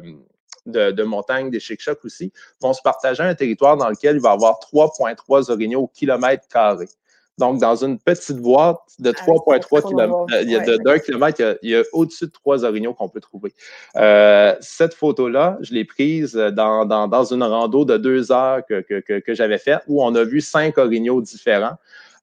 [0.66, 4.34] de, montagne des chic aussi, vont se partager un territoire dans lequel il va y
[4.34, 6.88] avoir 3,3 orignaux au kilomètre carré.
[7.38, 12.32] Donc, dans une petite boîte de 3,3 km, d'un kilomètre, il y a, au-dessus de
[12.32, 13.54] trois orignaux qu'on peut trouver.
[13.96, 18.82] Euh, cette photo-là, je l'ai prise dans, dans, dans, une rando de deux heures que,
[18.82, 21.78] que, que j'avais faite où on a vu cinq orignaux différents.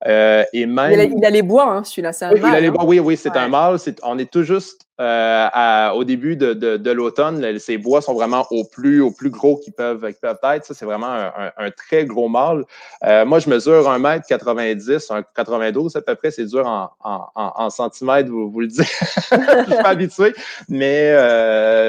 [0.07, 0.93] Euh, et même...
[1.17, 2.65] il, a, les bois, hein, celui-là, c'est un oui, mâle.
[2.65, 2.75] Hein?
[2.85, 3.79] oui, oui, c'est un mâle.
[4.03, 7.59] on est tout juste euh, au début de, de, l'automne.
[7.59, 10.67] Ces bois sont vraiment au plus, au plus gros qu'ils peuvent, peuvent être.
[10.67, 12.65] Ça, c'est vraiment un, très gros mâle.
[13.05, 16.31] Euh, moi, je mesure 1m90, 1m92 à peu près.
[16.31, 16.91] C'est dur en,
[17.35, 18.81] en, centimètres, vous, vous le dites.
[19.31, 20.35] je suis pas habitué.
[20.69, 21.15] Mais,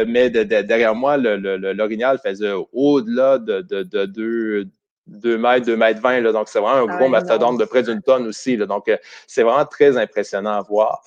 [0.05, 4.67] mais derrière moi, l'orignal faisait au-delà de, de, de, de
[5.07, 6.21] 2 mètres, 2 mètres 20.
[6.21, 8.57] Là, donc, c'est vraiment un ah gros mastodonte de près d'une tonne aussi.
[8.57, 8.97] Là, donc, euh,
[9.27, 11.01] c'est vraiment très impressionnant à voir.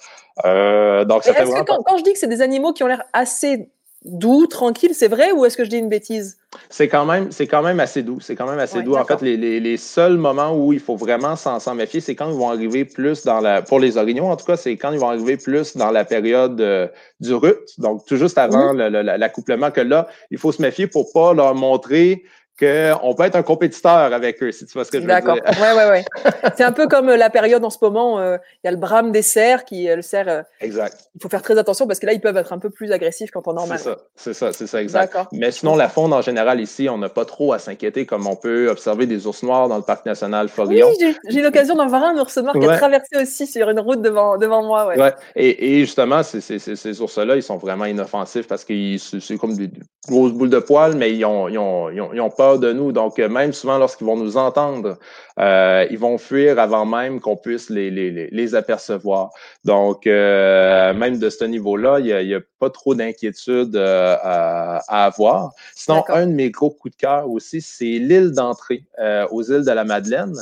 [0.45, 1.65] Euh, donc, ça fait vraiment...
[1.65, 3.69] que quand, je dis que c'est des animaux qui ont l'air assez
[4.05, 6.39] doux, tranquilles, c'est vrai ou est-ce que je dis une bêtise?
[6.71, 8.19] C'est quand même, c'est quand même assez doux.
[8.21, 8.95] C'est quand même assez doux.
[8.95, 12.31] En fait, les, les, les, seuls moments où il faut vraiment s'en méfier, c'est quand
[12.31, 14.99] ils vont arriver plus dans la, pour les orignaux en tout cas, c'est quand ils
[14.99, 16.89] vont arriver plus dans la période euh,
[17.21, 21.35] du rut, donc tout juste avant l'accouplement, que là, il faut se méfier pour pas
[21.35, 22.25] leur montrer
[22.61, 25.23] qu'on peut être un compétiteur avec eux, si tu vois ce que je veux dire.
[25.23, 25.39] D'accord.
[25.61, 26.05] Ouais, ouais, ouais.
[26.57, 28.77] C'est un peu comme euh, la période en ce moment, euh, il y a le
[28.77, 30.45] brame des cerfs qui, euh, le cerf.
[30.61, 31.09] exact.
[31.15, 33.31] Il faut faire très attention parce que là, ils peuvent être un peu plus agressifs
[33.31, 33.79] qu'en temps normal.
[33.79, 35.17] C'est ça, c'est ça, c'est ça, exact.
[35.33, 38.37] Mais sinon, la faune en général ici, on n'a pas trop à s'inquiéter comme on
[38.37, 40.89] peut observer des ours noirs dans le parc national Forillon.
[41.01, 43.81] Oui, j'ai eu l'occasion d'en voir un ours noir qui a traversé aussi sur une
[43.81, 44.87] route devant, devant moi.
[44.87, 45.01] Ouais.
[45.01, 45.15] ouais.
[45.35, 49.71] Et, et, justement, ces ours-là, ils sont vraiment inoffensifs parce que c'est comme des
[50.09, 52.73] grosses boules de poils, mais ils ont, ils ont, ils ont, ils ont pas de
[52.73, 52.93] nous.
[52.93, 54.99] Donc, euh, même souvent, lorsqu'ils vont nous entendre,
[55.39, 59.31] euh, ils vont fuir avant même qu'on puisse les, les, les, apercevoir.
[59.65, 65.05] Donc, euh, même de ce niveau-là, il n'y a, a, pas trop d'inquiétude à, à,
[65.05, 65.53] avoir.
[65.75, 68.85] Sinon, un de mes gros coups de cœur aussi, c'est l'île d'entrée
[69.31, 70.35] aux îles de la Madeleine.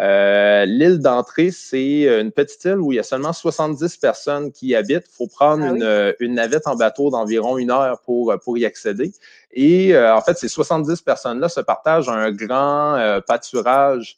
[0.00, 4.68] Euh, l'île d'entrée, c'est une petite île où il y a seulement 70 personnes qui
[4.68, 5.06] y habitent.
[5.08, 8.64] Il faut prendre ah une, une, navette en bateau d'environ une heure pour, pour y
[8.64, 9.12] accéder.
[9.52, 14.16] Et euh, en fait, ces 70 personnes-là se partagent un grand euh, pâturage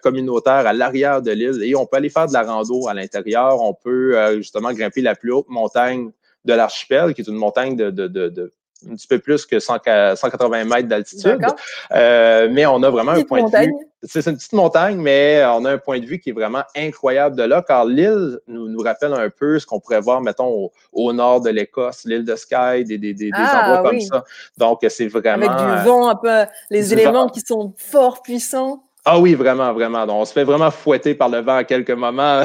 [0.00, 3.60] communautaire à l'arrière de l'île et on peut aller faire de la rando à l'intérieur.
[3.60, 6.12] On peut justement grimper la plus haute montagne
[6.44, 8.52] de l'archipel, qui est une montagne de, de, de
[8.88, 11.44] un petit peu plus que 180 mètres d'altitude.
[11.92, 13.72] Euh, mais on a vraiment un point de vue.
[14.02, 17.34] C'est une petite montagne, mais on a un point de vue qui est vraiment incroyable
[17.34, 21.12] de là, car l'île nous, nous rappelle un peu ce qu'on pourrait voir, mettons, au,
[21.12, 24.24] nord de l'Écosse, l'île de Skye, des, des, des, ah, endroits comme ça.
[24.58, 25.48] Donc, c'est vraiment.
[25.48, 28.85] Avec du vent, un peu, les éléments qui sont fort puissants.
[29.08, 30.04] Ah oui, vraiment, vraiment.
[30.04, 32.42] Donc, on se fait vraiment fouetter par le vent à quelques moments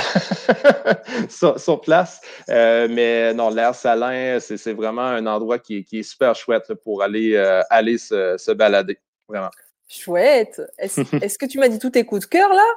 [1.27, 2.21] sur, place.
[2.49, 7.01] Euh, mais non, l'air salin, c'est vraiment un endroit qui, qui, est super chouette pour
[7.01, 8.99] aller, euh, aller se, se, balader.
[9.27, 9.49] Vraiment.
[9.87, 10.61] Chouette.
[10.77, 12.75] Est-ce que tu m'as dit tous tes coups de cœur là?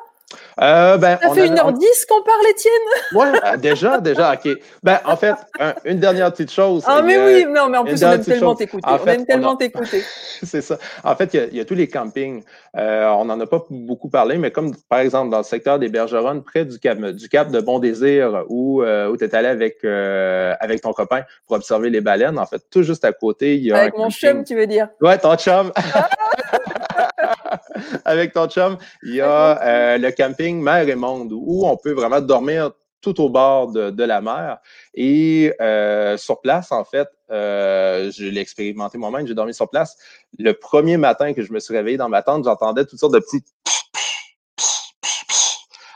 [0.60, 2.72] Euh, ben, ça fait 1h10 qu'on parle, Étienne?
[3.12, 4.56] Oui, euh, déjà, déjà, OK.
[4.82, 5.34] Ben, en fait,
[5.84, 6.84] une dernière petite chose.
[6.86, 8.88] Ah, mais oui, non, mais en plus, on aime tellement t'écouter.
[8.88, 10.02] on aime tellement t'écouter.
[10.42, 10.78] C'est ça.
[11.02, 12.42] En fait, il y, a tous les campings.
[12.76, 15.88] Euh, on n'en a pas beaucoup parlé, mais comme, par exemple, dans le secteur des
[15.88, 19.84] Bergeronnes, près du cap, du cap de Bon Désir, où, où tu es allé avec,
[19.84, 23.72] avec ton copain pour observer les baleines, en fait, tout juste à côté, il y
[23.72, 23.78] a.
[23.78, 24.88] Avec mon chum, tu veux dire?
[25.00, 25.72] Ouais, ton chum.
[28.04, 31.92] avec ton chum, il y a euh, le camping Mer et Monde où on peut
[31.92, 32.70] vraiment dormir
[33.04, 34.58] tout au bord de, la mer.
[34.94, 39.96] Et euh, sur place, en fait, euh, je l'ai expérimenté moi-même, j'ai dormi sur place.
[40.38, 43.18] Le premier matin que je me suis réveillé dans ma tente, j'entendais toutes sortes de
[43.18, 43.44] petits...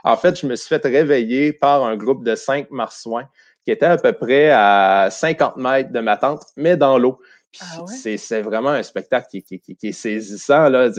[0.05, 3.29] En fait, je me suis fait réveiller par un groupe de cinq marsouins
[3.65, 7.21] qui étaient à peu près à 50 mètres de ma tente, mais dans l'eau.
[7.61, 10.69] Ah c'est vraiment un spectacle qui, qui, qui, est saisissant.
[10.69, 10.91] Là.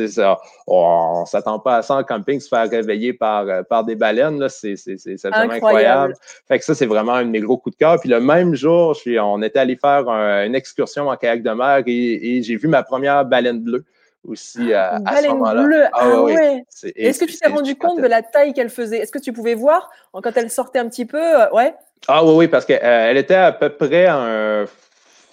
[0.67, 3.95] on ne s'attend pas à ça en camping, se faire réveiller par, euh, par des
[3.95, 4.47] baleines.
[4.49, 4.75] C'est
[5.23, 6.13] vraiment incroyable.
[6.47, 7.99] Fait que ça, c'est vraiment un de mes gros coups de cœur.
[7.99, 11.51] Puis le même jour, je suis, on était allé faire une excursion en kayak de
[11.51, 13.85] mer et, j'ai vu ma première baleine bleue
[14.25, 15.85] aussi à, une baleine Bleue?
[15.85, 16.63] Ah, ah ouais.
[16.95, 18.97] Est-ce que tu t'es rendu compte de la taille qu'elle faisait?
[18.97, 21.17] Est-ce que tu pouvais voir quand elle sortait un petit peu?
[21.17, 21.73] Euh, ouais?
[22.07, 24.65] Ah oui, oui, parce qu'elle euh, était à peu près un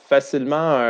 [0.08, 0.80] facilement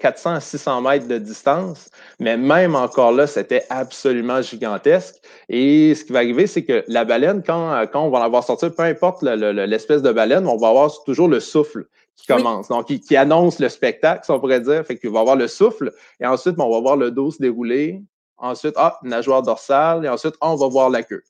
[0.00, 5.16] 400 à 600 mètres de distance, mais même encore là, c'était absolument gigantesque.
[5.48, 8.44] Et ce qui va arriver, c'est que la baleine, quand, quand on va la voir
[8.44, 12.86] sortir, peu importe l'espèce de baleine, on va avoir toujours le souffle qui commence, donc
[12.86, 14.84] qui, annonce le spectacle, si on pourrait dire.
[14.84, 18.02] Fait qu'il va avoir le souffle, et ensuite, on va voir le dos se dérouler.
[18.38, 21.22] Ensuite, ah, nageoire dorsale, et ensuite, on va voir la queue.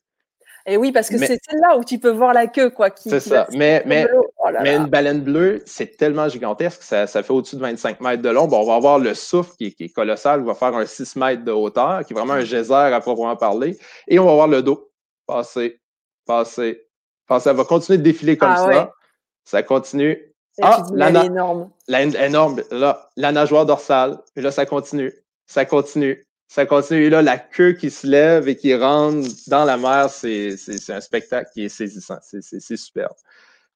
[0.69, 2.89] Et oui, parce que c'est celle-là où tu peux voir la queue, quoi.
[2.95, 3.47] C'est ça.
[3.53, 4.27] Mais, mais, oh
[4.61, 8.29] mais une baleine bleue, c'est tellement gigantesque, ça, ça fait au-dessus de 25 mètres de
[8.29, 8.47] long.
[8.47, 11.15] Bon, on va avoir le souffle qui, qui est colossal, on va faire un 6
[11.15, 13.77] mètres de hauteur, qui est vraiment un geyser à proprement parler.
[14.09, 14.91] Et on va voir le dos
[15.25, 15.79] passer
[16.27, 16.85] passer,
[17.25, 17.49] passer.
[17.49, 18.93] Elle va continuer de défiler comme ah ça.
[19.45, 20.35] Ça continue.
[20.61, 21.71] ah, la, énorme.
[21.87, 22.61] La, énorme.
[22.69, 24.19] Là, la nageoire dorsale.
[24.35, 25.13] Et là, ça continue.
[25.47, 26.26] Ça continue.
[26.47, 27.05] Ça continue.
[27.05, 30.55] Et là, la queue qui se lève et qui rentre dans la mer, c'est
[30.89, 32.19] un spectacle qui est saisissant.
[32.21, 33.13] C'est superbe.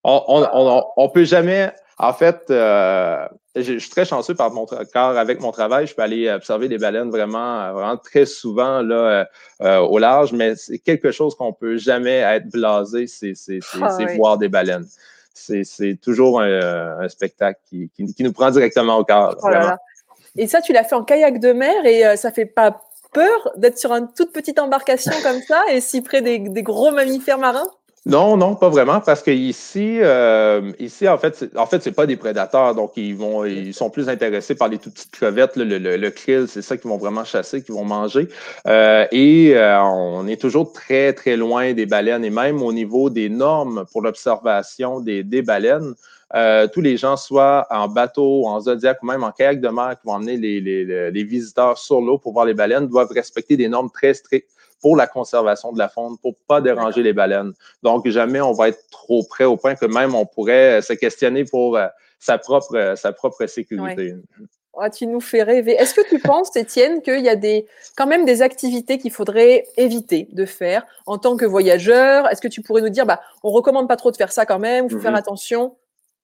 [0.03, 1.71] On, on, on, on, peut jamais.
[1.99, 6.01] En fait, euh, je, suis très chanceux par mon car avec mon travail, je peux
[6.01, 9.25] aller observer des baleines vraiment, vraiment très souvent là euh,
[9.61, 13.35] euh, au large, mais c'est quelque chose qu'on peut jamais être blasé, c'est
[13.79, 14.87] ah voir des baleines.
[15.35, 19.37] C'est toujours un, spectacle qui, qui, nous prend directement au cœur.
[19.43, 19.49] Oh
[20.37, 22.81] et ça, tu l'as fait en kayak de mer et ça fait pas
[23.13, 27.37] peur d'être sur une toute petite embarcation comme ça et si près des, gros mammifères
[27.37, 27.69] marins?
[28.07, 32.07] Non, non, pas vraiment, parce que ici, euh, ici en fait, en fait, c'est pas
[32.07, 35.65] des prédateurs, donc ils vont, ils sont plus intéressés par les toutes petites crevettes, le,
[35.65, 38.27] le, le krill, c'est ça qu'ils vont vraiment chasser, qu'ils vont manger.
[38.65, 43.11] Euh, et euh, on est toujours très, très loin des baleines, et même au niveau
[43.11, 45.93] des normes pour l'observation des, des baleines.
[46.73, 50.07] Tous les gens, soit en bateau, en zodiac ou même en kayak de mer, qui
[50.07, 53.67] vont emmener les, les, les visiteurs sur l'eau pour voir les baleines, doivent respecter des
[53.67, 54.49] normes très strictes
[54.81, 57.53] pour la conservation de la faune, pour pas déranger les baleines.
[57.83, 60.93] Donc, jamais on va être trop près au point que même on pourrait euh, se
[60.93, 61.87] questionner pour euh,
[62.19, 64.15] sa propre, euh, sa propre sécurité.
[64.79, 65.73] Ah, tu nous fais rêver.
[65.73, 67.67] Est-ce que tu penses, Étienne, qu'il y a des,
[67.97, 72.27] quand même des activités qu'il faudrait éviter de faire en tant que voyageur?
[72.29, 74.59] Est-ce que tu pourrais nous dire, bah, on recommande pas trop de faire ça quand
[74.59, 75.17] même, il faut faire mm-hmm.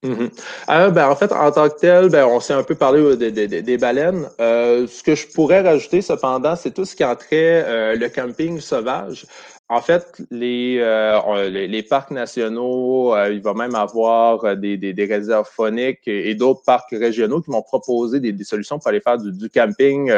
[0.03, 0.29] Mhm.
[0.69, 3.15] Euh, ben, en fait, en tant que tel, ben, on s'est un peu parlé euh,
[3.15, 4.29] des, baleines.
[4.39, 9.25] Euh, ce que je pourrais rajouter cependant, c'est tout ce qui entrait le camping sauvage.
[9.69, 14.93] En fait, les, euh, les, parcs nationaux, euh, il va même avoir euh, des, des,
[14.93, 19.01] des réserves phoniques et, d'autres parcs régionaux qui vont proposer des, des, solutions pour aller
[19.01, 20.09] faire du, du camping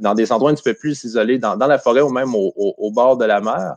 [0.00, 2.52] dans des endroits un petit peu plus isolés, dans, dans la forêt ou même au,
[2.56, 3.76] au, bord de la mer.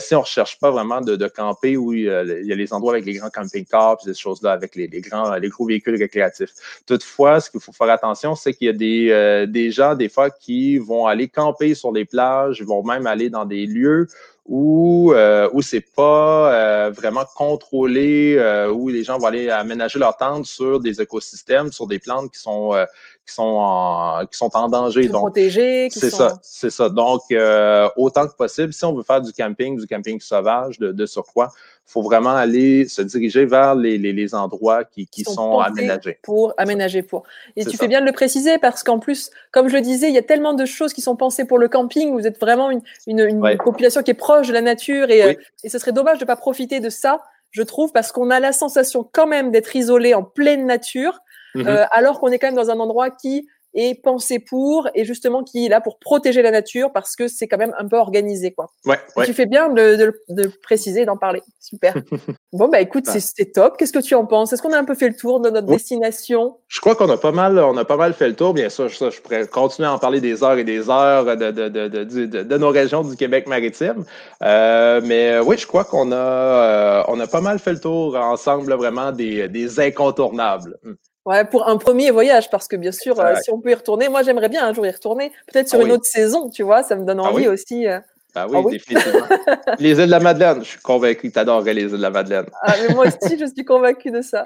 [0.00, 2.94] si on ne recherche pas vraiment de, de camper où il y a les endroits
[2.94, 6.50] avec les grands camping-cars, ces choses-là, avec les, les, grands, les gros véhicules récréatifs.
[6.86, 10.30] Toutefois, ce qu'il faut faire attention, c'est qu'il y a des, des gens, des fois,
[10.30, 14.08] qui vont aller camper sur les plages, vont même aller dans des lieux
[14.48, 19.98] où, euh, où c'est pas euh, vraiment contrôlé, euh, où les gens vont aller aménager
[19.98, 22.84] leur tente sur des écosystèmes, sur des plantes qui sont euh,
[23.26, 25.02] qui sont en, qui sont en danger.
[25.02, 25.88] Qui sont protégés.
[25.90, 26.88] C'est ça, c'est ça.
[26.88, 30.92] Donc, euh, autant que possible, si on veut faire du camping, du camping sauvage, de,
[30.92, 31.50] de surcroît,
[31.86, 36.18] faut vraiment aller se diriger vers les, les, les endroits qui, qui, sont, aménagés.
[36.22, 37.22] Pour aménager pour.
[37.54, 40.14] Et tu fais bien de le préciser parce qu'en plus, comme je le disais, il
[40.14, 42.12] y a tellement de choses qui sont pensées pour le camping.
[42.12, 45.34] Vous êtes vraiment une, une, une population qui est proche de la nature et, euh,
[45.62, 47.22] et ce serait dommage de pas profiter de ça,
[47.52, 51.20] je trouve, parce qu'on a la sensation quand même d'être isolé en pleine nature
[51.56, 55.04] Mmh euh, alors qu'on est quand même dans un endroit qui est pensé pour et
[55.04, 57.96] justement qui est là pour protéger la nature parce que c'est quand même un peu
[57.96, 58.70] organisé quoi.
[58.84, 61.42] Ouais, Tu fais bien de, de, de préciser d'en parler.
[61.60, 61.94] Super.
[62.52, 63.12] bon bah écoute, bah.
[63.18, 63.76] c'est top.
[63.76, 64.52] Qu'est-ce que tu en penses?
[64.52, 66.58] Est-ce qu'on a un peu fait le tour de notre destination?
[66.68, 68.54] Je crois qu'on a pas mal, on a pas mal fait le tour.
[68.54, 71.50] Bien sûr, ça, je pourrais continuer à en parler des heures et des heures de,
[71.50, 74.04] de, de, de nos régions du Québec maritime.
[74.42, 78.16] Euh, mais oui, je crois qu'on a, euh, on a pas mal fait le tour
[78.16, 80.78] ensemble vraiment des, des incontournables.
[81.26, 84.08] Ouais, pour un premier voyage, parce que bien sûr, euh, si on peut y retourner,
[84.08, 86.84] moi j'aimerais bien un jour y retourner, peut-être sur ah une autre saison, tu vois,
[86.84, 87.88] ça me donne ah envie aussi.
[87.88, 87.98] Euh.
[88.36, 89.26] Ah oui, ah définitivement.
[89.80, 92.10] les îles de la Madeleine, je suis convaincu que tu adorerais les îles de la
[92.10, 92.46] Madeleine.
[92.62, 94.44] Ah, mais moi aussi, je suis convaincu de ça.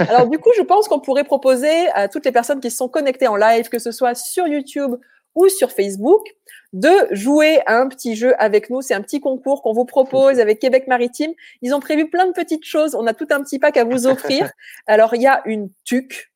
[0.00, 3.28] Alors du coup, je pense qu'on pourrait proposer à toutes les personnes qui sont connectées
[3.28, 4.96] en live, que ce soit sur YouTube
[5.34, 6.26] ou sur Facebook,
[6.72, 8.82] de jouer à un petit jeu avec nous.
[8.82, 11.32] C'est un petit concours qu'on vous propose avec Québec Maritime.
[11.62, 12.94] Ils ont prévu plein de petites choses.
[12.94, 14.50] On a tout un petit pack à vous offrir.
[14.86, 16.30] Alors, il y a une tuque.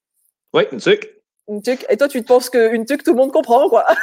[0.54, 1.10] Oui, une tuque.
[1.48, 1.84] Une tuque.
[1.88, 3.84] Et toi, tu te penses qu'une tuque, tout le monde comprend, quoi.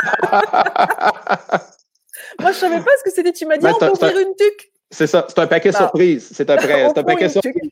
[2.39, 3.31] Moi, je savais pas ce que c'était.
[3.31, 4.71] Tu m'as dit, on peut offrir une tuque.
[4.91, 5.25] C'est ça.
[5.29, 6.29] C'est un paquet surprise.
[6.31, 6.57] C'est un,
[6.95, 7.71] un paquet surprise.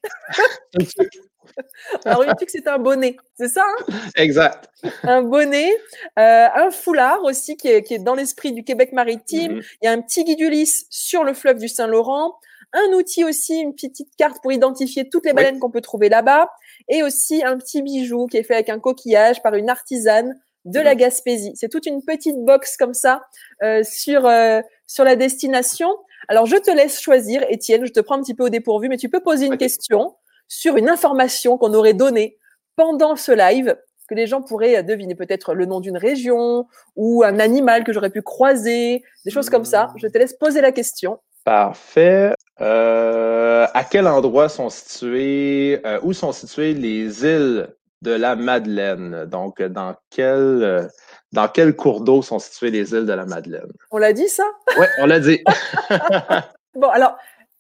[2.06, 3.94] Alors, une tuque, c'est un bonnet, c'est ça hein?
[4.16, 4.70] Exact.
[5.04, 5.72] Un bonnet,
[6.20, 9.56] euh, un foulard aussi qui est, qui est dans l'esprit du Québec maritime.
[9.56, 9.62] Mhm.
[9.82, 12.36] Il y a un petit guide Ulysse sur le fleuve du Saint-Laurent.
[12.74, 16.50] Un outil aussi, une petite carte pour identifier toutes les baleines qu'on peut trouver là-bas.
[16.90, 20.36] Et aussi un petit bijou qui est fait avec un coquillage par une artisane
[20.66, 21.00] de la mhm.
[21.00, 21.54] Gaspésie.
[21.56, 23.24] C'est toute une petite box comme ça
[23.64, 25.90] euh, sur, euh, sur la destination.
[26.28, 27.86] Alors, je te laisse choisir, Étienne.
[27.86, 30.14] Je te prends un petit peu au dépourvu, mais tu peux poser une question
[30.48, 32.38] sur une information qu'on aurait donnée
[32.76, 33.76] pendant ce live,
[34.08, 38.10] que les gens pourraient deviner peut-être le nom d'une région ou un animal que j'aurais
[38.10, 39.94] pu croiser, des choses comme ça.
[39.98, 41.20] Je te laisse poser la question.
[41.44, 42.34] Parfait.
[42.62, 47.68] Euh, à quel endroit sont situées, euh, où sont situées les îles
[48.02, 49.26] de la Madeleine?
[49.26, 50.88] Donc, dans quel, euh,
[51.32, 53.72] dans quel cours d'eau sont situées les îles de la Madeleine?
[53.92, 54.44] On l'a dit, ça?
[54.78, 55.42] Oui, on l'a dit.
[56.76, 57.18] bon, alors,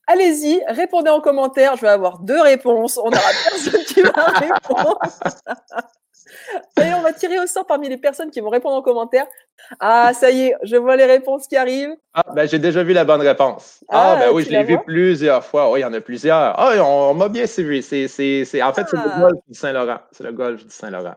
[0.08, 1.76] allez-y, répondez en commentaire.
[1.76, 2.98] Je vais avoir deux réponses.
[2.98, 5.00] On n'aura personne qui va répondre.
[6.82, 9.26] Et on va tirer au sort parmi les personnes qui vont répondre en commentaire.
[9.80, 11.96] Ah, ça y est, je vois les réponses qui arrivent.
[12.14, 13.84] Ah, ben j'ai déjà vu la bonne réponse.
[13.90, 15.72] Ah, ah ben oui, je l'ai vu plusieurs fois.
[15.72, 16.58] Oui, il y en a plusieurs.
[16.58, 17.82] Ah, on, m'a bien suivi.
[17.84, 19.20] C'est, c'est, en fait, c'est le ah.
[19.20, 20.00] golf du Saint-Laurent.
[20.12, 21.16] C'est le golf du Saint-Laurent.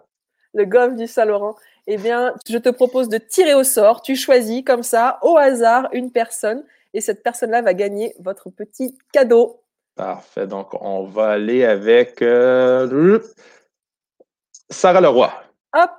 [0.55, 1.55] Le golf du Saint-Laurent.
[1.87, 4.03] Eh bien, je te propose de tirer au sort.
[4.03, 6.65] Tu choisis comme ça, au hasard, une personne.
[6.95, 9.63] Et cette personne-là va gagner votre petit cadeau.
[9.97, 10.47] Parfait.
[10.47, 12.23] Donc, on va aller avec.
[12.23, 13.21] Euh,
[14.71, 15.33] Sarah Leroy.
[15.75, 15.91] Hop!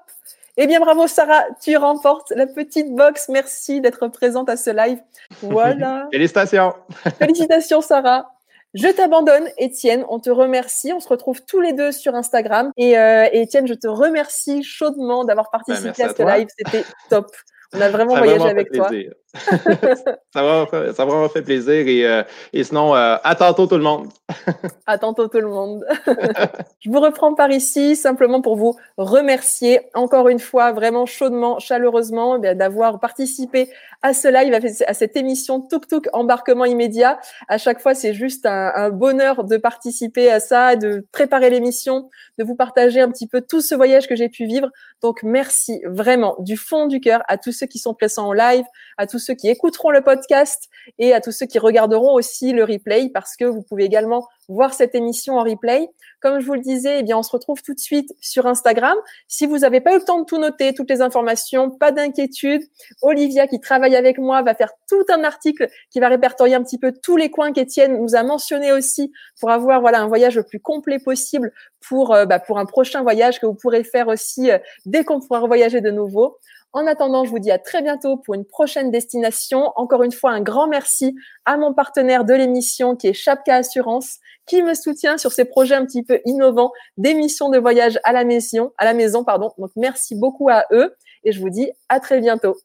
[0.57, 3.29] Eh bien, bravo Sarah, tu remportes la petite box.
[3.29, 4.99] Merci d'être présente à ce live.
[5.41, 6.07] Voilà.
[6.11, 6.73] Félicitations.
[7.19, 8.29] Félicitations Sarah.
[8.73, 10.05] Je t'abandonne, Étienne.
[10.09, 10.93] On te remercie.
[10.93, 12.71] On se retrouve tous les deux sur Instagram.
[12.77, 16.47] Et, euh, Étienne, je te remercie chaudement d'avoir ben, participé à ce live.
[16.57, 17.27] C'était top.
[17.73, 18.89] On a vraiment voyagé avec toi.
[19.33, 21.87] Ça m'a vraiment fait plaisir.
[21.87, 24.09] Et, euh, et sinon, euh, à tantôt tout le monde.
[24.85, 25.85] à tantôt tout le monde.
[26.79, 32.41] Je vous reprends par ici simplement pour vous remercier encore une fois vraiment chaudement, chaleureusement
[32.43, 33.69] eh d'avoir participé
[34.01, 34.53] à ce live,
[34.87, 37.19] à cette émission Tuk Tuk embarquement immédiat.
[37.47, 42.09] À chaque fois, c'est juste un, un, bonheur de participer à ça, de préparer l'émission,
[42.37, 44.69] de vous partager un petit peu tout ce voyage que j'ai pu vivre.
[45.01, 48.65] Donc merci vraiment du fond du cœur à tous ceux qui sont présents en live,
[48.97, 50.69] à tous ceux qui écouteront le podcast
[50.99, 54.73] et à tous ceux qui regarderont aussi le replay parce que vous pouvez également voir
[54.73, 55.89] cette émission en replay.
[56.19, 58.95] Comme je vous le disais, eh bien, on se retrouve tout de suite sur Instagram.
[59.27, 62.61] Si vous n'avez pas eu le temps de tout noter, toutes les informations, pas d'inquiétude.
[63.01, 66.77] Olivia, qui travaille avec moi, va faire tout un article qui va répertorier un petit
[66.77, 70.43] peu tous les coins qu'Étienne nous a mentionnés aussi pour avoir voilà un voyage le
[70.43, 71.51] plus complet possible
[71.87, 75.19] pour euh, bah, pour un prochain voyage que vous pourrez faire aussi euh, dès qu'on
[75.19, 76.37] pourra voyager de nouveau.
[76.73, 79.73] En attendant, je vous dis à très bientôt pour une prochaine destination.
[79.75, 84.19] Encore une fois, un grand merci à mon partenaire de l'émission qui est Chapka Assurance,
[84.45, 88.23] qui me soutient sur ces projets un petit peu innovants d'émissions de voyage à la
[88.23, 89.51] maison, à la maison, pardon.
[89.57, 90.95] Donc, merci beaucoup à eux
[91.25, 92.55] et je vous dis à très bientôt.